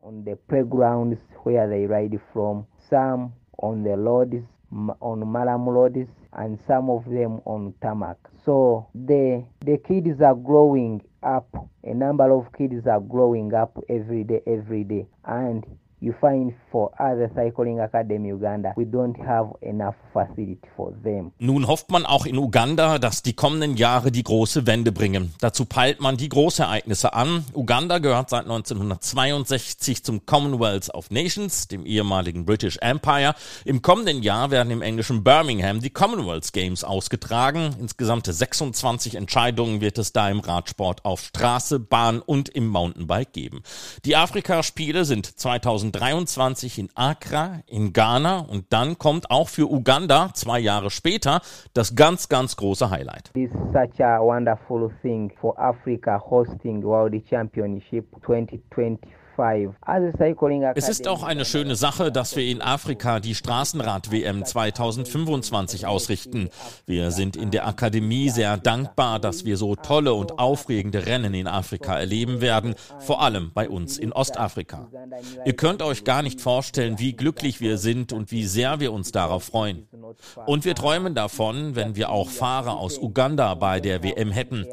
On 0.00 0.24
the 0.24 0.36
some 4.70 4.94
on 5.00 5.26
Malam 5.26 5.68
roads 5.68 6.08
and 6.34 6.58
some 6.66 6.90
of 6.90 7.04
them 7.04 7.40
on 7.44 7.74
tarmac. 7.80 8.16
So 8.44 8.88
the 8.94 9.44
the 9.64 9.78
kids 9.78 10.20
are 10.20 10.34
growing 10.34 11.02
up. 11.22 11.48
A 11.84 11.94
number 11.94 12.30
of 12.30 12.52
kids 12.52 12.86
are 12.86 13.00
growing 13.00 13.54
up 13.54 13.76
every 13.88 14.24
day, 14.24 14.42
every 14.46 14.84
day, 14.84 15.06
and 15.24 15.64
you 16.00 16.12
find 16.20 16.54
for 16.70 16.90
other 16.98 17.30
Cycling 17.34 17.80
Academy 17.80 18.32
Uganda, 18.32 18.72
we 18.76 18.84
don't 18.84 19.16
have 19.18 19.54
enough 19.60 19.94
facility 20.12 20.58
for 20.76 20.92
them. 21.02 21.32
Nun 21.38 21.66
hofft 21.66 21.90
man 21.90 22.06
auch 22.06 22.26
in 22.26 22.36
Uganda, 22.36 22.98
dass 22.98 23.22
die 23.22 23.32
kommenden 23.32 23.76
Jahre 23.76 24.12
die 24.12 24.22
große 24.22 24.66
Wende 24.66 24.92
bringen. 24.92 25.34
Dazu 25.40 25.64
peilt 25.64 26.00
man 26.00 26.16
die 26.16 26.28
Großereignisse 26.28 27.14
an. 27.14 27.44
Uganda 27.54 27.98
gehört 27.98 28.30
seit 28.30 28.42
1962 28.44 30.04
zum 30.04 30.24
Commonwealth 30.26 30.94
of 30.94 31.10
Nations, 31.10 31.68
dem 31.68 31.84
ehemaligen 31.84 32.44
British 32.44 32.78
Empire. 32.80 33.34
Im 33.64 33.82
kommenden 33.82 34.22
Jahr 34.22 34.50
werden 34.50 34.70
im 34.70 34.82
englischen 34.82 35.24
Birmingham 35.24 35.80
die 35.80 35.90
Commonwealth 35.90 36.52
Games 36.52 36.84
ausgetragen. 36.84 37.74
Insgesamt 37.80 38.26
26 38.26 39.16
Entscheidungen 39.16 39.80
wird 39.80 39.98
es 39.98 40.12
da 40.12 40.28
im 40.30 40.40
Radsport 40.40 41.04
auf 41.04 41.20
Straße, 41.20 41.80
Bahn 41.80 42.20
und 42.20 42.48
im 42.48 42.68
Mountainbike 42.68 43.32
geben. 43.32 43.62
Die 44.04 44.16
Afrikaspiele 44.16 45.04
sind 45.04 45.26
2000 45.26 45.87
2023 45.92 46.78
in 46.78 46.88
Accra 46.94 47.60
in 47.66 47.92
Ghana 47.92 48.40
und 48.40 48.66
dann 48.70 48.98
kommt 48.98 49.30
auch 49.30 49.48
für 49.48 49.70
Uganda 49.70 50.30
zwei 50.34 50.58
Jahre 50.58 50.90
später 50.90 51.40
das 51.74 51.94
ganz, 51.94 52.28
ganz 52.28 52.56
große 52.56 52.90
Highlight. 52.90 53.30
Is 53.34 53.50
such 53.72 54.00
a 54.00 54.20
wonderful 54.20 54.90
thing 55.02 55.32
for 55.40 55.58
Africa 55.58 56.20
hosting 56.30 56.82
World 56.82 57.22
Championship 57.28 58.06
2024. 58.24 59.17
Es 60.74 60.88
ist 60.88 61.08
auch 61.08 61.22
eine 61.22 61.44
schöne 61.44 61.76
Sache, 61.76 62.10
dass 62.10 62.34
wir 62.36 62.44
in 62.44 62.60
Afrika 62.60 63.20
die 63.20 63.34
Straßenrad-WM 63.34 64.44
2025 64.44 65.86
ausrichten. 65.86 66.50
Wir 66.86 67.10
sind 67.10 67.36
in 67.36 67.50
der 67.50 67.66
Akademie 67.66 68.30
sehr 68.30 68.56
dankbar, 68.56 69.20
dass 69.20 69.44
wir 69.44 69.56
so 69.56 69.76
tolle 69.76 70.14
und 70.14 70.38
aufregende 70.38 71.06
Rennen 71.06 71.34
in 71.34 71.46
Afrika 71.46 71.98
erleben 71.98 72.40
werden, 72.40 72.74
vor 72.98 73.22
allem 73.22 73.52
bei 73.54 73.68
uns 73.68 73.96
in 73.96 74.12
Ostafrika. 74.12 74.88
Ihr 75.44 75.54
könnt 75.54 75.82
euch 75.82 76.04
gar 76.04 76.22
nicht 76.22 76.40
vorstellen, 76.40 76.98
wie 76.98 77.12
glücklich 77.12 77.60
wir 77.60 77.78
sind 77.78 78.12
und 78.12 78.32
wie 78.32 78.44
sehr 78.44 78.80
wir 78.80 78.92
uns 78.92 79.12
darauf 79.12 79.44
freuen. 79.44 79.86
Und 80.46 80.64
wir 80.64 80.74
träumen 80.74 81.14
davon, 81.14 81.76
wenn 81.76 81.94
wir 81.96 82.10
auch 82.10 82.28
Fahrer 82.28 82.78
aus 82.78 82.98
Uganda 82.98 83.54
bei 83.54 83.80
der 83.80 84.02
WM 84.02 84.30
hätten. 84.30 84.66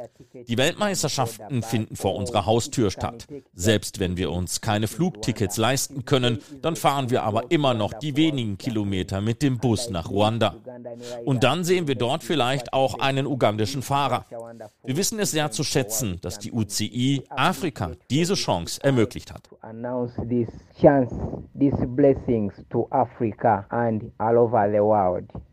Die 0.47 0.57
Weltmeisterschaften 0.57 1.61
finden 1.61 1.95
vor 1.95 2.15
unserer 2.15 2.45
Haustür 2.45 2.91
statt. 2.91 3.27
Selbst 3.53 3.99
wenn 3.99 4.17
wir 4.17 4.31
uns 4.31 4.54
keine 4.61 4.87
Flugtickets 4.87 5.57
leisten 5.57 6.05
können, 6.05 6.39
dann 6.61 6.75
fahren 6.75 7.09
wir 7.09 7.23
aber 7.23 7.51
immer 7.51 7.73
noch 7.73 7.93
die 7.93 8.15
wenigen 8.15 8.57
Kilometer 8.57 9.21
mit 9.21 9.41
dem 9.41 9.57
Bus 9.57 9.89
nach 9.89 10.09
Ruanda. 10.09 10.55
Und 11.25 11.43
dann 11.43 11.63
sehen 11.63 11.87
wir 11.87 11.95
dort 11.95 12.23
vielleicht 12.23 12.73
auch 12.73 12.99
einen 12.99 13.25
ugandischen 13.25 13.81
Fahrer. 13.81 14.25
Wir 14.83 14.97
wissen 14.97 15.19
es 15.19 15.31
sehr 15.31 15.51
zu 15.51 15.63
schätzen, 15.63 16.19
dass 16.21 16.39
die 16.39 16.51
UCI 16.51 17.23
Afrika 17.29 17.91
diese 18.09 18.35
Chance 18.35 18.79
ermöglicht 18.83 19.31
hat. 19.31 19.49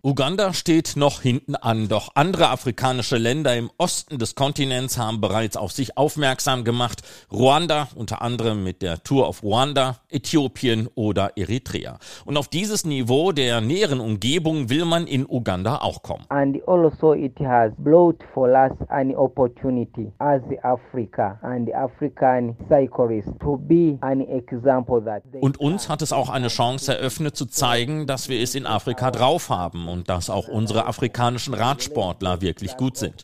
Uganda 0.03 0.53
steht 0.53 0.97
noch 0.97 1.23
hinten 1.23 1.55
an, 1.55 1.89
doch 1.89 2.11
andere 2.15 2.51
afrikanische 2.51 3.19
Länder 3.19 3.57
im 3.57 3.71
Osten 3.79 4.19
des 4.19 4.35
Kontinents 4.35 4.99
haben 4.99 5.21
bereits 5.21 5.57
auf 5.57 5.73
sich 5.73 5.97
aufmerksam 5.97 6.65
gemacht. 6.65 7.03
Ruanda 7.31 7.89
unter 7.95 8.23
anderem 8.23 8.65
mit 8.65 8.83
der 8.83 8.92
Tour 8.99 9.29
of 9.29 9.43
Ruanda, 9.43 9.97
Äthiopien 10.11 10.89
oder 10.95 11.33
Eritrea. 11.37 11.99
Und 12.25 12.37
auf 12.37 12.49
dieses 12.49 12.85
Niveau 12.85 13.33
der 13.33 13.61
näheren 13.61 14.01
Umgebung 14.01 14.69
will 14.71 14.85
man 14.85 15.07
in 15.07 15.27
Uganda 15.29 15.79
auch 15.79 16.03
kommen. 16.03 16.25
And 16.29 16.57
also 16.67 17.15
it 17.15 17.39
has 17.41 17.73
brought 17.79 18.23
for 18.35 18.49
us 18.49 18.73
an 18.89 19.15
opportunity 19.15 20.13
as 20.19 20.43
Africa 20.63 21.39
and 21.43 21.73
African 21.75 22.57
cyclists 22.69 23.33
to 23.41 23.57
be 23.57 23.99
an 24.01 24.21
example 24.21 25.03
that 25.05 25.23
Und 25.41 25.59
uns 25.61 25.89
hat 25.89 26.03
es 26.03 26.13
auch 26.13 26.29
eine 26.29 26.49
Chance 26.49 26.97
eröffnet 26.97 27.37
zu 27.37 27.47
zeigen, 27.47 28.07
dass 28.07 28.29
wir 28.29 28.41
es 28.41 28.55
in 28.55 28.67
Afrika 28.67 29.11
drauf 29.11 29.51
haben 29.51 29.89
und 29.89 30.09
dass 30.09 30.31
auch 30.31 30.49
unsere 30.49 30.87
afrikanischen 30.87 31.55
Radsportler 31.55 32.41
wirklich 32.41 32.77
gut 32.77 32.97
sind. 32.97 33.23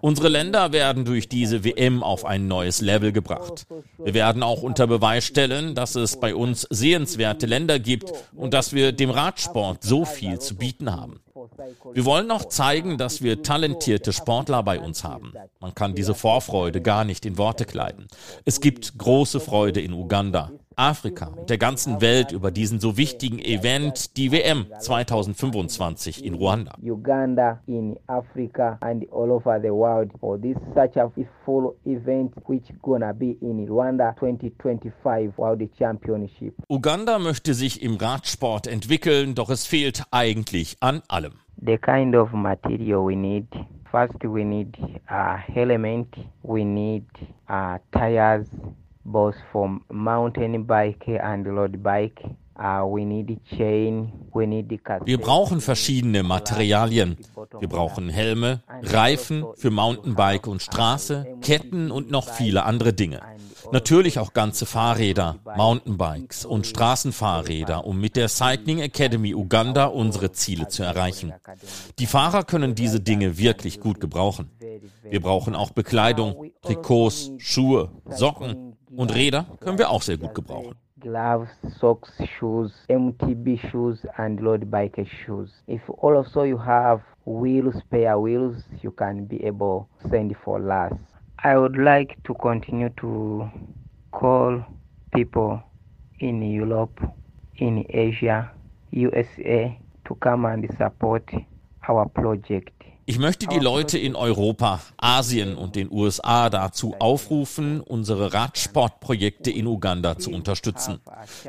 Unsere 0.00 0.28
Länder 0.28 0.72
werden 0.72 1.04
durch 1.04 1.28
diese 1.28 1.64
WM 1.64 2.02
auf 2.02 2.24
ein 2.24 2.48
neues 2.48 2.80
Level 2.80 3.12
gebracht. 3.12 3.66
Wir 3.98 4.14
werden 4.14 4.42
auch 4.42 4.62
unter 4.62 4.86
Beweis 4.86 5.24
stellen, 5.24 5.74
dass 5.74 5.94
es 5.94 6.18
bei 6.18 6.34
uns 6.34 6.66
sehenswerte 6.70 7.46
Länder 7.46 7.78
gibt 7.78 8.12
und 8.34 8.54
dass 8.54 8.72
wir 8.72 8.92
dem 8.92 9.10
Radsport 9.10 9.82
so 9.82 10.04
viel 10.04 10.38
zu 10.38 10.56
bieten 10.56 10.92
haben. 10.92 11.20
Wir 11.92 12.04
wollen 12.04 12.30
auch 12.30 12.46
zeigen, 12.46 12.98
dass 12.98 13.22
wir 13.22 13.42
talentierte 13.42 14.12
Sportler 14.12 14.62
bei 14.62 14.80
uns 14.80 15.04
haben. 15.04 15.32
Man 15.60 15.74
kann 15.74 15.94
diese 15.94 16.14
Vorfreude 16.14 16.80
gar 16.80 17.04
nicht 17.04 17.26
in 17.26 17.38
Worte 17.38 17.64
kleiden. 17.64 18.08
Es 18.44 18.60
gibt 18.60 18.98
große 18.98 19.40
Freude 19.40 19.80
in 19.80 19.92
Uganda, 19.92 20.52
Afrika 20.78 21.26
und 21.26 21.50
der 21.50 21.58
ganzen 21.58 22.00
Welt 22.00 22.30
über 22.30 22.50
diesen 22.50 22.78
so 22.78 22.96
wichtigen 22.96 23.38
Event, 23.40 24.16
die 24.16 24.30
WM 24.30 24.66
2025 24.78 26.24
in 26.24 26.34
Ruanda. 26.34 26.72
Uganda 26.80 27.60
in 27.66 27.98
Africa 28.06 28.78
and 28.80 29.04
all 29.12 29.32
over 29.32 29.60
the 29.60 29.70
world 29.70 30.10
for 30.20 30.40
this 30.40 30.56
such 30.74 30.96
a 30.96 31.10
full 31.44 31.74
event 31.84 32.32
which 32.46 32.72
gonna 32.80 33.12
be 33.12 33.36
in 33.40 33.68
Rwanda 33.68 34.14
2025 34.20 35.36
World 35.36 35.68
Championship. 35.76 36.54
Uganda 36.68 37.18
möchte 37.18 37.54
sich 37.54 37.82
im 37.82 37.96
Radsport 37.96 38.68
entwickeln, 38.68 39.34
doch 39.34 39.50
es 39.50 39.66
fehlt 39.66 40.04
eigentlich 40.12 40.76
an 40.80 41.02
allem. 41.08 41.32
The 41.60 41.76
kind 41.76 42.14
of 42.14 42.32
material 42.32 43.04
we 43.04 43.16
need 43.16 43.46
First, 43.90 44.22
we 44.22 44.44
need 44.44 44.76
a 45.08 45.38
helmet, 45.38 46.14
we 46.42 46.62
need 46.62 47.06
uh, 47.48 47.78
tires, 47.90 48.46
both 49.08 49.36
for 49.52 49.80
mountain 49.90 50.66
bike 50.66 51.08
and 51.08 51.46
road 51.46 51.82
bike. 51.82 52.22
Uh, 52.60 52.82
Wir 55.04 55.18
brauchen 55.18 55.60
verschiedene 55.60 56.24
Materialien. 56.24 57.16
Wir 57.60 57.68
brauchen 57.68 58.08
Helme, 58.08 58.64
Reifen 58.82 59.44
für 59.54 59.70
Mountainbike 59.70 60.48
und 60.48 60.60
Straße, 60.60 61.38
Ketten 61.40 61.92
und 61.92 62.10
noch 62.10 62.28
viele 62.28 62.64
andere 62.64 62.92
Dinge. 62.92 63.20
Natürlich 63.70 64.18
auch 64.18 64.32
ganze 64.32 64.66
Fahrräder, 64.66 65.36
Mountainbikes 65.56 66.44
und 66.44 66.66
Straßenfahrräder, 66.66 67.86
um 67.86 68.00
mit 68.00 68.16
der 68.16 68.26
Cycling 68.26 68.80
Academy 68.80 69.36
Uganda 69.36 69.84
unsere 69.84 70.32
Ziele 70.32 70.66
zu 70.66 70.82
erreichen. 70.82 71.32
Die 72.00 72.06
Fahrer 72.06 72.42
können 72.42 72.74
diese 72.74 72.98
Dinge 72.98 73.38
wirklich 73.38 73.78
gut 73.78 74.00
gebrauchen. 74.00 74.50
Wir 75.04 75.20
brauchen 75.20 75.54
auch 75.54 75.70
Bekleidung, 75.70 76.50
Trikots, 76.62 77.30
Schuhe, 77.38 77.92
Socken 78.06 78.67
und 78.98 79.14
Räder 79.14 79.46
können 79.60 79.78
wir 79.78 79.90
auch 79.90 80.02
sehr 80.02 80.18
gut 80.18 80.34
gebrauchen. 80.34 80.74
gloves, 81.00 81.48
socks, 81.78 82.10
shoes, 82.38 82.72
MTB 82.88 83.56
shoes, 83.70 84.04
and 84.16 84.42
road 84.42 84.68
bike 84.68 84.98
shoes. 85.24 85.50
If 85.68 85.80
also 85.88 86.42
spare 87.78 88.18
wheels, 88.18 88.56
you 88.82 88.90
can 88.90 89.26
be 89.26 89.44
able 89.44 89.88
to 90.02 90.08
send 90.08 90.36
for 90.44 90.58
less. 90.58 90.94
I 91.44 91.56
would 91.56 91.78
like 91.78 92.16
to 92.24 92.34
continue 92.34 92.88
to 93.00 93.48
call 94.10 94.64
people 95.14 95.62
in 96.18 96.42
Europe, 96.42 97.00
in 97.58 97.86
Asia, 97.90 98.50
USA 98.90 99.78
to 100.06 100.14
come 100.16 100.44
and 100.44 100.66
support 100.76 101.30
our 101.88 102.08
project. 102.08 102.77
Ich 103.08 103.18
möchte 103.18 103.46
die 103.46 103.58
Leute 103.58 103.96
in 103.96 104.14
Europa, 104.14 104.82
Asien 104.98 105.56
und 105.56 105.76
den 105.76 105.90
USA 105.90 106.50
dazu 106.50 106.94
aufrufen, 106.98 107.80
unsere 107.80 108.34
Radsportprojekte 108.34 109.50
in 109.50 109.66
Uganda 109.66 110.18
zu 110.18 110.30
unterstützen. 110.30 111.00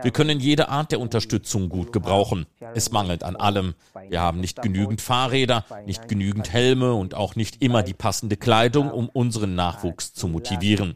Wir 0.02 0.12
können 0.12 0.40
jede 0.40 0.70
Art 0.70 0.94
der 0.94 1.02
Unterstützung 1.02 1.68
gut 1.68 1.92
gebrauchen. 1.92 2.46
Es 2.76 2.94
mangelt 2.94 3.26
an 3.26 3.36
allem. 3.36 3.76
Wir 4.08 4.22
haben 4.22 4.40
nicht 4.40 4.62
genügend 4.62 5.02
Fahrräder, 5.02 5.66
nicht 5.86 6.08
genügend 6.08 6.54
Helme 6.54 6.94
und 6.94 7.14
auch 7.14 7.36
nicht 7.36 7.62
immer 7.62 7.84
die 7.84 7.94
passende 7.94 8.38
Kleidung, 8.38 8.90
um 8.90 9.10
unseren 9.10 9.56
Nachwuchs 9.56 10.14
zu 10.14 10.30
motivieren. 10.30 10.96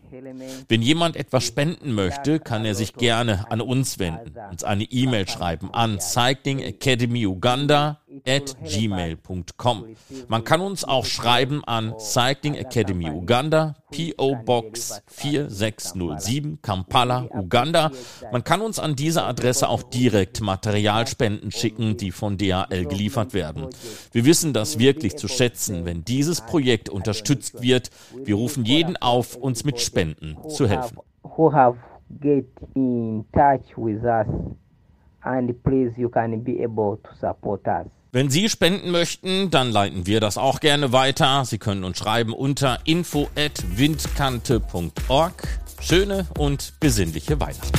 Wenn 0.70 0.82
jemand 0.82 1.18
etwas 1.18 1.44
spenden 1.44 1.92
möchte, 1.92 2.40
kann 2.40 2.64
er 2.64 2.74
sich 2.74 2.94
gerne 2.94 3.52
an 3.52 3.60
uns 3.60 4.00
wenden, 4.00 4.34
uns 4.50 4.64
eine 4.64 4.86
E-Mail 4.86 5.28
schreiben 5.28 5.74
an 5.74 6.00
Cycling 6.00 6.60
Academy 6.60 7.28
Uganda 7.28 8.00
at 8.28 8.56
gmail.com. 8.64 9.86
Man 10.28 10.44
kann 10.44 10.62
uns 10.62 10.84
auch 10.84 11.06
schreiben 11.06 11.64
an 11.66 11.94
Cycling 12.00 12.56
Academy 12.56 13.10
Uganda, 13.10 13.76
PO 13.92 14.36
Box 14.46 15.02
4607, 15.08 16.62
Kampala, 16.62 17.28
Uganda. 17.34 17.92
Man 18.32 18.44
kann 18.44 18.62
uns 18.62 18.80
an 18.80 18.96
diese 18.96 19.24
Adresse 19.24 19.70
auch 19.70 19.84
direkt 19.84 20.42
Materialspenden 20.42 21.52
schicken, 21.52 21.98
die 21.98 22.12
von 22.12 22.38
DHL 22.38 22.86
geliefert 22.86 23.34
werden. 23.34 23.68
Wir 24.12 24.26
wissen 24.26 24.54
das 24.54 24.80
wirklich 24.80 25.16
zu 25.18 25.28
schätzen, 25.28 25.86
wenn 25.86 26.04
dieses 26.04 26.42
Projekt 26.42 26.90
unterstützt 26.90 27.62
wird. 27.62 27.90
Wir 28.24 28.36
rufen 28.36 28.66
jeden 28.66 28.98
auf, 28.98 29.36
uns 29.36 29.64
mit 29.64 29.80
Spenden 29.80 30.38
zu 30.50 30.68
helfen. 30.68 30.98
and 35.26 35.64
please 35.64 35.92
you 35.98 36.10
can 36.10 36.42
be 36.42 36.62
able 36.64 36.98
to 36.98 37.10
support 37.20 37.66
us. 37.68 37.88
Wenn 38.14 38.30
Sie 38.30 38.48
spenden 38.48 38.92
möchten, 38.92 39.50
dann 39.50 39.72
leiten 39.72 40.06
wir 40.06 40.20
das 40.20 40.38
auch 40.38 40.60
gerne 40.60 40.92
weiter. 40.92 41.46
Sie 41.46 41.58
können 41.58 41.84
uns 41.84 41.98
schreiben 41.98 42.32
unter 42.32 42.78
info@windkante.org. 42.84 45.48
Schöne 45.82 46.28
und 46.38 46.74
besinnliche 46.80 47.40
Weihnachten. 47.40 47.72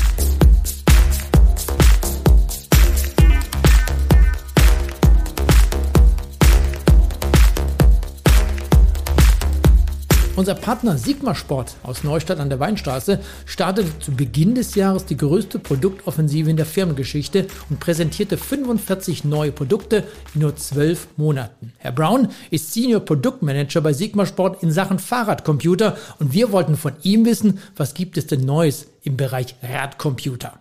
Unser 10.36 10.56
Partner 10.56 10.98
Sigma 10.98 11.32
Sport 11.32 11.76
aus 11.84 12.02
Neustadt 12.02 12.40
an 12.40 12.48
der 12.48 12.58
Weinstraße 12.58 13.20
startete 13.46 13.96
zu 14.00 14.10
Beginn 14.10 14.56
des 14.56 14.74
Jahres 14.74 15.06
die 15.06 15.16
größte 15.16 15.60
Produktoffensive 15.60 16.50
in 16.50 16.56
der 16.56 16.66
Firmengeschichte 16.66 17.46
und 17.70 17.78
präsentierte 17.78 18.36
45 18.36 19.24
neue 19.24 19.52
Produkte 19.52 20.02
in 20.34 20.40
nur 20.40 20.56
zwölf 20.56 21.06
Monaten. 21.16 21.72
Herr 21.78 21.92
Brown 21.92 22.30
ist 22.50 22.74
Senior 22.74 23.00
Produktmanager 23.00 23.80
bei 23.80 23.92
Sigma 23.92 24.26
Sport 24.26 24.60
in 24.64 24.72
Sachen 24.72 24.98
Fahrradcomputer 24.98 25.96
und 26.18 26.32
wir 26.32 26.50
wollten 26.50 26.76
von 26.76 26.94
ihm 27.02 27.24
wissen, 27.26 27.60
was 27.76 27.94
gibt 27.94 28.18
es 28.18 28.26
denn 28.26 28.40
Neues 28.40 28.88
im 29.04 29.16
Bereich 29.16 29.54
Radcomputer? 29.62 30.58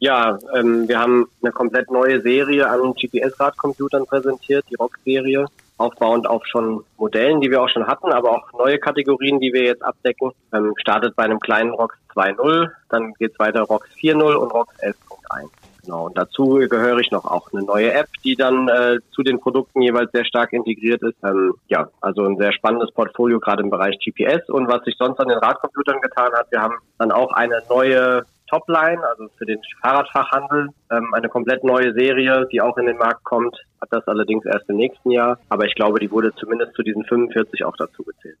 Ja, 0.00 0.38
ähm, 0.56 0.88
wir 0.88 0.98
haben 0.98 1.28
eine 1.40 1.52
komplett 1.52 1.88
neue 1.92 2.20
Serie 2.20 2.68
an 2.68 2.94
GPS-Radcomputern 2.94 4.06
präsentiert, 4.06 4.64
die 4.68 4.74
Rock-Serie 4.74 5.46
aufbauend 5.78 6.28
auf 6.28 6.44
schon 6.46 6.84
Modellen, 6.96 7.40
die 7.40 7.50
wir 7.50 7.62
auch 7.62 7.68
schon 7.68 7.86
hatten, 7.86 8.12
aber 8.12 8.30
auch 8.30 8.52
neue 8.52 8.78
Kategorien, 8.78 9.40
die 9.40 9.52
wir 9.52 9.62
jetzt 9.62 9.82
abdecken. 9.82 10.32
Ähm, 10.52 10.74
startet 10.76 11.16
bei 11.16 11.24
einem 11.24 11.40
kleinen 11.40 11.70
ROX 11.70 11.96
2.0, 12.14 12.70
dann 12.90 13.14
geht's 13.14 13.38
weiter 13.38 13.62
ROX 13.62 13.88
4.0 14.00 14.34
und 14.34 14.52
ROX 14.52 14.74
11.1. 14.82 15.48
Genau. 15.88 16.06
Und 16.06 16.18
dazu 16.18 16.56
gehöre 16.68 16.98
ich 16.98 17.10
noch 17.10 17.24
auch 17.24 17.50
eine 17.50 17.62
neue 17.62 17.92
App, 17.94 18.08
die 18.22 18.36
dann 18.36 18.68
äh, 18.68 18.98
zu 19.10 19.22
den 19.22 19.40
Produkten 19.40 19.80
jeweils 19.80 20.12
sehr 20.12 20.26
stark 20.26 20.52
integriert 20.52 21.02
ist. 21.02 21.16
Ähm, 21.24 21.54
ja, 21.68 21.88
also 22.02 22.24
ein 22.24 22.36
sehr 22.36 22.52
spannendes 22.52 22.90
Portfolio 22.90 23.40
gerade 23.40 23.62
im 23.62 23.70
Bereich 23.70 23.98
GPS. 23.98 24.50
Und 24.50 24.68
was 24.68 24.84
sich 24.84 24.96
sonst 24.98 25.18
an 25.18 25.28
den 25.28 25.38
Radcomputern 25.38 26.02
getan 26.02 26.32
hat, 26.34 26.50
wir 26.50 26.60
haben 26.60 26.74
dann 26.98 27.10
auch 27.10 27.32
eine 27.32 27.62
neue 27.70 28.26
Topline, 28.48 29.02
also 29.06 29.28
für 29.36 29.46
den 29.46 29.60
Fahrradfachhandel, 29.82 30.68
ähm, 30.90 31.14
eine 31.14 31.28
komplett 31.28 31.64
neue 31.64 31.92
Serie, 31.92 32.46
die 32.50 32.60
auch 32.60 32.76
in 32.78 32.86
den 32.86 32.96
Markt 32.96 33.24
kommt. 33.24 33.56
Hat 33.80 33.88
das 33.92 34.06
allerdings 34.08 34.44
erst 34.44 34.68
im 34.68 34.76
nächsten 34.76 35.10
Jahr. 35.10 35.38
Aber 35.48 35.66
ich 35.66 35.74
glaube, 35.74 36.00
die 36.00 36.10
wurde 36.10 36.34
zumindest 36.34 36.74
zu 36.74 36.82
diesen 36.82 37.04
45 37.04 37.64
auch 37.64 37.76
dazu 37.76 38.02
gezählt. 38.02 38.36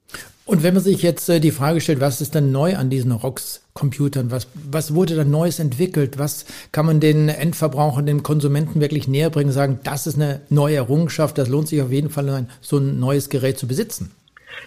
Und 0.46 0.62
wenn 0.62 0.74
man 0.74 0.82
sich 0.82 1.02
jetzt 1.02 1.28
äh, 1.28 1.40
die 1.40 1.50
Frage 1.50 1.80
stellt, 1.80 2.00
was 2.00 2.20
ist 2.20 2.34
denn 2.34 2.50
neu 2.50 2.76
an 2.76 2.90
diesen 2.90 3.12
ROX-Computern? 3.12 4.30
Was, 4.30 4.48
was 4.54 4.94
wurde 4.94 5.14
da 5.14 5.24
Neues 5.24 5.60
entwickelt? 5.60 6.18
Was 6.18 6.46
kann 6.72 6.86
man 6.86 7.00
den 7.00 7.28
Endverbrauchern, 7.28 8.06
den 8.06 8.22
Konsumenten 8.22 8.80
wirklich 8.80 9.06
näher 9.08 9.30
bringen? 9.30 9.52
Sagen, 9.52 9.80
das 9.84 10.06
ist 10.06 10.16
eine 10.16 10.40
neue 10.48 10.76
Errungenschaft, 10.76 11.38
das 11.38 11.48
lohnt 11.48 11.68
sich 11.68 11.82
auf 11.82 11.92
jeden 11.92 12.10
Fall, 12.10 12.46
so 12.60 12.78
ein 12.78 12.98
neues 12.98 13.28
Gerät 13.28 13.58
zu 13.58 13.68
besitzen. 13.68 14.10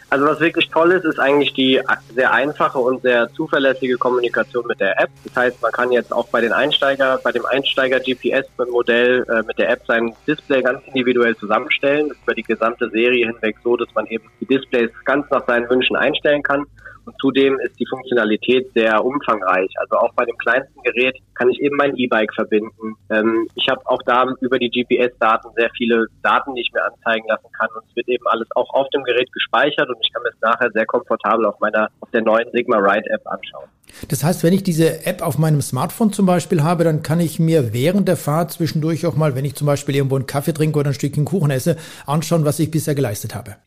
Also 0.10 0.26
was 0.26 0.40
wirklich 0.40 0.70
toll 0.70 0.92
ist, 0.92 1.06
ist 1.06 1.20
eigentlich 1.20 1.54
die 1.54 1.80
sehr 2.14 2.32
einfache 2.34 2.80
und 2.80 3.02
sehr 3.02 3.30
zuverlässige 3.34 3.98
Kommunikation 3.98 4.66
mit 4.68 4.80
der 4.80 5.00
App. 5.00 5.10
Das 5.24 5.36
heißt, 5.36 5.62
man 5.62 5.72
kann 5.72 5.92
jetzt 5.92 6.12
auch 6.12 6.28
bei 6.28 6.42
den 6.42 6.52
Einsteiger, 6.52 7.20
bei 7.24 7.32
dem 7.32 7.46
Einsteiger 7.46 8.00
GPS 8.00 8.46
Modell 8.70 9.26
äh, 9.30 9.42
mit 9.48 9.58
der 9.58 9.70
App 9.70 9.84
sein 9.88 10.14
Display 10.28 10.62
ganz 10.62 10.82
individuell 10.88 11.36
zusammenstellen, 11.38 12.12
über 12.24 12.34
die 12.34 12.44
gesamte 12.44 12.90
Serie 12.90 13.28
hinweg 13.28 13.56
so, 13.64 13.78
dass 13.78 13.88
man 13.96 14.06
eben 14.08 14.26
die 14.40 14.46
Displays 14.46 14.90
ganz 15.06 15.30
nach 15.30 15.46
seinen 15.48 15.70
Wünschen 15.70 15.96
einstellen 15.96 16.44
kann. 16.44 16.66
Und 17.06 17.16
zudem 17.20 17.60
ist 17.60 17.80
die 17.80 17.86
Funktionalität 17.88 18.72
sehr 18.74 19.04
umfangreich. 19.04 19.72
Also 19.78 19.96
auch 19.98 20.14
bei 20.14 20.26
dem 20.26 20.38
kleinsten 20.38 20.82
Gerät 20.84 21.18
kann 21.36 21.50
ich 21.50 21.60
eben 21.60 21.76
mein 21.76 21.96
E-Bike 21.96 22.34
verbinden. 22.34 22.96
Ähm, 23.10 23.48
ich 23.56 23.68
habe 23.70 23.82
auch 23.86 24.02
da 24.06 24.26
über 24.42 24.60
die 24.60 24.70
GPS-Daten 24.70 25.50
sehr 25.56 25.70
viele 25.76 26.06
Daten, 26.22 26.56
die 26.56 26.62
ich 26.62 26.72
mir 26.74 26.84
anzeigen 26.84 27.28
lassen 27.28 27.48
kann. 27.60 27.70
Und 27.76 27.84
es 27.90 27.96
wird 27.96 28.08
eben 28.08 28.26
alles 28.28 28.48
auch 28.56 28.70
auf 28.74 28.88
dem 28.90 29.04
Gerät 29.04 29.32
gespeichert 29.34 29.90
und 29.90 29.98
ich 30.02 30.12
kann 30.14 30.22
mir 30.24 30.30
es 30.30 30.42
nachher 30.42 30.70
sehr 30.72 30.86
komfortabel 30.86 31.46
auf 31.46 31.60
meiner, 31.60 31.90
auf 32.00 32.10
der 32.12 32.22
neuen 32.22 32.50
Sigma 32.52 32.78
Ride 32.78 33.10
App 33.10 33.26
anschauen. 33.26 33.70
Das 34.08 34.24
heißt, 34.24 34.44
wenn 34.44 34.54
ich 34.54 34.64
diese 34.64 35.06
App 35.06 35.22
auf 35.22 35.38
meinem 35.38 35.62
Smartphone 35.62 36.14
zum 36.14 36.26
Beispiel 36.26 36.64
habe, 36.64 36.84
dann 36.84 37.04
kann 37.04 37.20
ich 37.20 37.40
mir 37.40 37.74
während 37.74 38.08
der 38.08 38.18
Fahrt 38.18 38.52
zwischendurch 38.52 39.06
auch 39.06 39.16
mal, 39.16 39.36
wenn 39.36 39.46
ich 39.46 39.56
zum 39.56 39.68
Beispiel 39.68 39.96
irgendwo 39.96 40.16
einen 40.16 40.28
Kaffee 40.28 40.54
trinke 40.54 40.80
oder 40.80 40.92
ein 40.92 40.94
Stückchen 40.94 41.26
Kuchen 41.26 41.52
esse, 41.52 41.78
anschauen, 42.06 42.46
was 42.46 42.60
ich 42.60 42.72
bisher 42.72 42.96
geleistet 42.96 43.36
habe. 43.36 43.58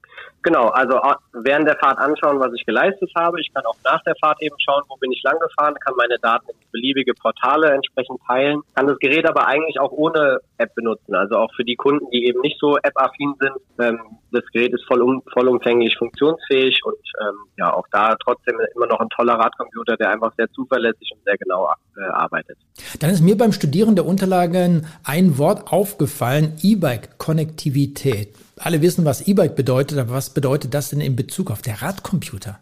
Genau, 0.44 0.68
also 0.68 1.00
während 1.33 1.66
der 1.66 1.78
Fahrt 1.78 1.96
anschauen, 1.96 2.38
was 2.38 2.52
ich 2.52 2.66
geleistet 2.66 3.11
habe. 3.16 3.40
Ich 3.40 3.50
kann 3.54 3.64
auch 3.64 3.76
nach 3.83 4.02
der 4.02 4.14
Fahrt 4.20 4.42
eben 4.42 4.54
schauen, 4.59 4.83
wo 4.90 4.96
bin 4.96 5.11
ich 5.11 5.22
lang 5.22 5.38
gefahren, 5.40 5.74
kann 5.80 5.94
meine 5.96 6.18
Daten 6.20 6.50
in 6.50 6.57
beliebige 6.70 7.14
Portale 7.14 7.70
entsprechend 7.70 8.20
teilen, 8.26 8.61
kann 8.74 8.87
das 8.87 8.98
Gerät 8.98 9.26
aber 9.26 9.46
eigentlich 9.48 9.80
auch 9.80 9.90
ohne 9.90 10.40
App 10.59 10.74
benutzen. 10.74 11.14
Also 11.14 11.37
auch 11.37 11.50
für 11.57 11.64
die 11.64 11.76
Kunden, 11.76 12.11
die 12.11 12.26
eben 12.26 12.42
nicht 12.42 12.59
so 12.61 12.76
App-affin 12.76 13.35
sind. 13.40 13.54
Ähm, 13.80 14.00
das 14.33 14.44
Gerät 14.52 14.74
ist 14.74 14.85
voll 14.87 15.00
um, 15.00 15.22
vollumfänglich 15.33 15.96
funktionsfähig 15.96 16.78
und 16.85 16.98
ähm, 17.22 17.37
ja, 17.57 17.72
auch 17.72 17.87
da 17.90 18.14
trotzdem 18.22 18.61
immer 18.76 18.87
noch 18.87 19.00
ein 19.00 19.09
toller 19.16 19.35
Radcomputer, 19.35 19.96
der 19.96 20.11
einfach 20.11 20.33
sehr 20.37 20.50
zuverlässig 20.52 21.11
und 21.14 21.24
sehr 21.24 21.38
genau 21.38 21.72
äh, 21.96 22.02
arbeitet. 22.12 22.59
Dann 23.00 23.09
ist 23.09 23.22
mir 23.22 23.38
beim 23.38 23.52
Studieren 23.52 23.96
der 23.96 24.04
Unterlagen 24.04 24.87
ein 25.04 25.38
Wort 25.38 25.72
aufgefallen, 25.72 26.59
E-Bike-Konnektivität 26.62 28.43
alle 28.59 28.83
wissen, 28.83 29.05
was 29.05 29.27
E-Bike 29.27 29.57
bedeutet, 29.57 29.99
aber 29.99 30.12
was 30.12 30.31
bedeutet 30.31 30.75
das 30.75 30.90
denn 30.90 31.01
in 31.01 31.17
Bezug 31.17 31.51
auf 31.51 31.62
der 31.62 31.83
Radcomputer? 31.83 32.61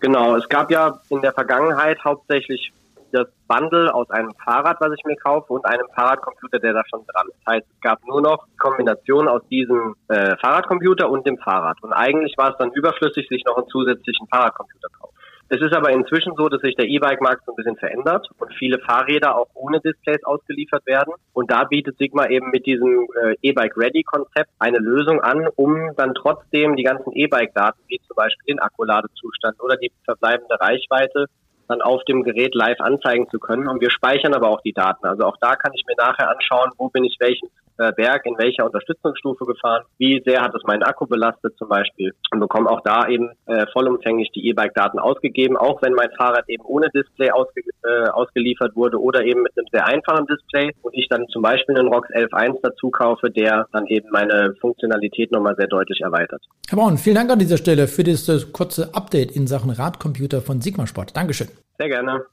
Genau, 0.00 0.36
es 0.36 0.48
gab 0.48 0.70
ja 0.70 1.00
in 1.10 1.20
der 1.22 1.32
Vergangenheit 1.32 1.98
hauptsächlich 2.04 2.72
das 3.10 3.26
Bundle 3.48 3.92
aus 3.94 4.10
einem 4.10 4.32
Fahrrad, 4.44 4.76
was 4.80 4.92
ich 4.96 5.04
mir 5.04 5.16
kaufe, 5.16 5.52
und 5.52 5.64
einem 5.64 5.86
Fahrradcomputer, 5.94 6.58
der 6.58 6.74
da 6.74 6.82
schon 6.90 7.04
dran 7.06 7.26
ist. 7.28 7.38
Das 7.44 7.54
heißt, 7.54 7.66
es 7.74 7.80
gab 7.80 8.06
nur 8.06 8.20
noch 8.20 8.46
Kombination 8.58 9.28
aus 9.28 9.42
diesem 9.50 9.96
äh, 10.08 10.36
Fahrradcomputer 10.36 11.08
und 11.08 11.26
dem 11.26 11.38
Fahrrad. 11.38 11.82
Und 11.82 11.92
eigentlich 11.92 12.36
war 12.36 12.50
es 12.50 12.56
dann 12.58 12.70
überflüssig, 12.72 13.26
sich 13.28 13.44
noch 13.46 13.56
einen 13.56 13.68
zusätzlichen 13.68 14.26
Fahrradcomputer 14.28 14.88
kaufen. 15.00 15.14
Es 15.50 15.62
ist 15.62 15.72
aber 15.72 15.90
inzwischen 15.90 16.34
so, 16.36 16.50
dass 16.50 16.60
sich 16.60 16.74
der 16.76 16.86
E-Bike-Markt 16.86 17.46
so 17.46 17.52
ein 17.52 17.56
bisschen 17.56 17.76
verändert 17.76 18.28
und 18.38 18.52
viele 18.54 18.78
Fahrräder 18.80 19.34
auch 19.36 19.48
ohne 19.54 19.80
Displays 19.80 20.22
ausgeliefert 20.24 20.84
werden. 20.84 21.14
Und 21.32 21.50
da 21.50 21.64
bietet 21.64 21.96
Sigma 21.96 22.26
eben 22.26 22.50
mit 22.50 22.66
diesem 22.66 23.06
äh, 23.22 23.34
E-Bike-Ready-Konzept 23.40 24.50
eine 24.58 24.78
Lösung 24.78 25.22
an, 25.22 25.48
um 25.56 25.92
dann 25.96 26.14
trotzdem 26.14 26.76
die 26.76 26.82
ganzen 26.82 27.12
E-Bike-Daten, 27.12 27.80
wie 27.88 27.98
zum 28.06 28.14
Beispiel 28.14 28.54
den 28.54 28.58
Akkuladezustand 28.58 29.58
oder 29.62 29.76
die 29.76 29.90
verbleibende 30.04 30.60
Reichweite, 30.60 31.26
dann 31.68 31.82
auf 31.82 32.02
dem 32.04 32.22
Gerät 32.22 32.54
live 32.54 32.80
anzeigen 32.80 33.28
zu 33.30 33.38
können. 33.38 33.68
Und 33.68 33.80
wir 33.80 33.90
speichern 33.90 34.34
aber 34.34 34.48
auch 34.48 34.60
die 34.62 34.72
Daten. 34.72 35.06
Also 35.06 35.24
auch 35.24 35.36
da 35.40 35.54
kann 35.56 35.72
ich 35.74 35.84
mir 35.86 35.96
nachher 35.96 36.30
anschauen, 36.30 36.70
wo 36.76 36.88
bin 36.88 37.04
ich 37.04 37.16
welchen 37.20 37.48
äh, 37.78 37.92
Berg 37.92 38.26
in 38.26 38.36
welcher 38.38 38.66
Unterstützungsstufe 38.66 39.44
gefahren, 39.44 39.84
wie 39.98 40.20
sehr 40.26 40.42
hat 40.42 40.54
es 40.54 40.62
meinen 40.64 40.82
Akku 40.82 41.06
belastet 41.06 41.56
zum 41.56 41.68
Beispiel 41.68 42.12
und 42.32 42.40
bekomme 42.40 42.68
auch 42.68 42.80
da 42.82 43.08
eben 43.08 43.30
äh, 43.46 43.66
vollumfänglich 43.72 44.30
die 44.34 44.48
E-Bike-Daten 44.48 44.98
ausgegeben, 44.98 45.56
auch 45.56 45.80
wenn 45.82 45.92
mein 45.92 46.10
Fahrrad 46.16 46.48
eben 46.48 46.64
ohne 46.64 46.90
Display 46.90 47.30
ausge 47.30 47.62
äh, 47.84 48.08
ausgeliefert 48.08 48.74
wurde 48.74 49.00
oder 49.00 49.24
eben 49.24 49.42
mit 49.42 49.52
einem 49.56 49.66
sehr 49.70 49.86
einfachen 49.86 50.26
Display 50.26 50.72
und 50.82 50.94
ich 50.94 51.08
dann 51.08 51.26
zum 51.28 51.42
Beispiel 51.42 51.78
einen 51.78 51.88
ROX 51.88 52.08
11.1 52.10 52.58
dazu 52.62 52.90
kaufe, 52.90 53.30
der 53.30 53.66
dann 53.72 53.86
eben 53.86 54.08
meine 54.10 54.54
Funktionalität 54.60 55.30
nochmal 55.30 55.54
sehr 55.56 55.68
deutlich 55.68 56.00
erweitert. 56.00 56.42
Herr 56.68 56.78
Braun, 56.78 56.98
vielen 56.98 57.16
Dank 57.16 57.30
an 57.30 57.38
dieser 57.38 57.56
Stelle 57.56 57.86
für 57.86 58.02
dieses 58.02 58.52
kurze 58.52 58.94
Update 58.94 59.30
in 59.30 59.46
Sachen 59.46 59.70
Radcomputer 59.70 60.42
von 60.42 60.60
Sigma 60.60 60.86
Sport. 60.86 61.16
Dankeschön. 61.16 61.48
Sehr 61.78 61.88
gerne. 61.88 62.26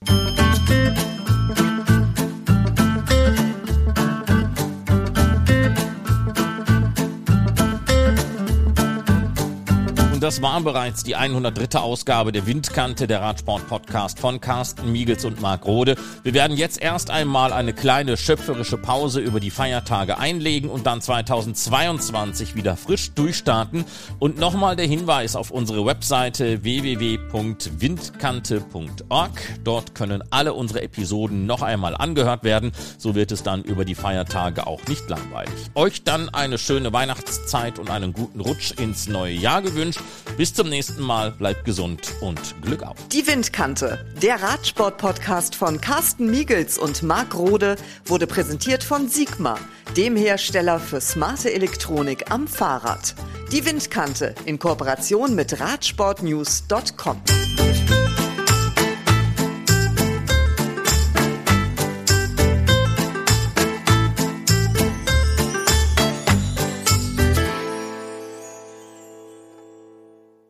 Das 10.22 10.42
war 10.42 10.62
bereits 10.62 11.04
die 11.04 11.16
103. 11.16 11.80
Ausgabe 11.80 12.32
der 12.32 12.48
Windkante, 12.48 13.08
der 13.08 13.22
Radsport-Podcast 13.22 14.20
von 14.20 14.40
Carsten 14.40 14.92
Miegels 14.92 15.26
und 15.26 15.42
Marc 15.42 15.66
Rode. 15.66 15.96
Wir 16.24 16.34
werden 16.34 16.56
jetzt 16.56 16.82
erst 16.82 17.10
einmal 17.10 17.52
eine 17.52 17.74
kleine 17.74 18.16
schöpferische 18.16 18.78
Pause 18.78 19.20
über 19.20 19.40
die 19.40 19.52
Feiertage 19.52 20.18
einlegen 20.18 20.70
und 20.70 20.86
dann 20.86 21.02
2022 21.02 22.56
wieder 22.56 22.78
frisch 22.78 23.12
durchstarten. 23.12 23.86
Und 24.20 24.40
nochmal 24.40 24.76
der 24.76 24.86
Hinweis 24.86 25.36
auf 25.36 25.52
unsere 25.52 25.86
Webseite 25.86 26.64
www.windkante.org. 26.64 29.32
Dort 29.64 29.96
können 29.96 30.24
alle 30.30 30.54
unsere 30.54 30.84
Episoden 30.84 31.46
noch 31.46 31.62
einmal 31.62 31.96
angehört 31.96 32.44
werden. 32.44 32.72
So 32.98 33.16
wird 33.16 33.32
es 33.32 33.44
dann 33.44 33.64
über 33.64 33.86
die 33.86 33.96
Feiertage 33.96 34.68
auch 34.68 34.86
nicht 34.88 35.10
langweilig. 35.10 35.54
Euch 35.74 36.04
dann 36.04 36.30
eine 36.30 36.58
schöne 36.58 36.94
Weihnachtszeit 36.94 37.80
und 37.80 37.90
einen 37.90 38.14
guten 38.14 38.40
Rutsch 38.40 38.72
ins 38.80 39.08
neue 39.08 39.34
Jahr 39.34 39.62
gewünscht. 39.62 40.00
Bis 40.38 40.54
zum 40.54 40.70
nächsten 40.70 41.02
Mal, 41.02 41.32
bleibt 41.32 41.66
gesund 41.66 42.14
und 42.22 42.40
Glück 42.62 42.84
auf. 42.84 42.96
Die 43.12 43.26
Windkante, 43.26 44.06
der 44.22 44.42
Radsport-Podcast 44.42 45.56
von 45.56 45.80
Carsten 45.80 46.30
Miegels 46.30 46.78
und 46.78 47.04
Marc 47.04 47.36
Rode, 47.36 47.78
wurde 48.06 48.28
präsentiert 48.28 48.84
von 48.84 49.08
Sigma, 49.08 49.58
dem 49.96 50.16
Hersteller 50.16 50.80
für 50.80 51.00
smarte 51.00 51.54
Elektronik 51.54 52.32
am 52.32 52.48
Fahrrad. 52.48 53.16
Die 53.52 53.66
Windkante 53.66 54.36
in 54.46 54.60
Kooperation 54.60 55.36
mit 55.36 55.60
Radsportnews.com. 55.60 57.22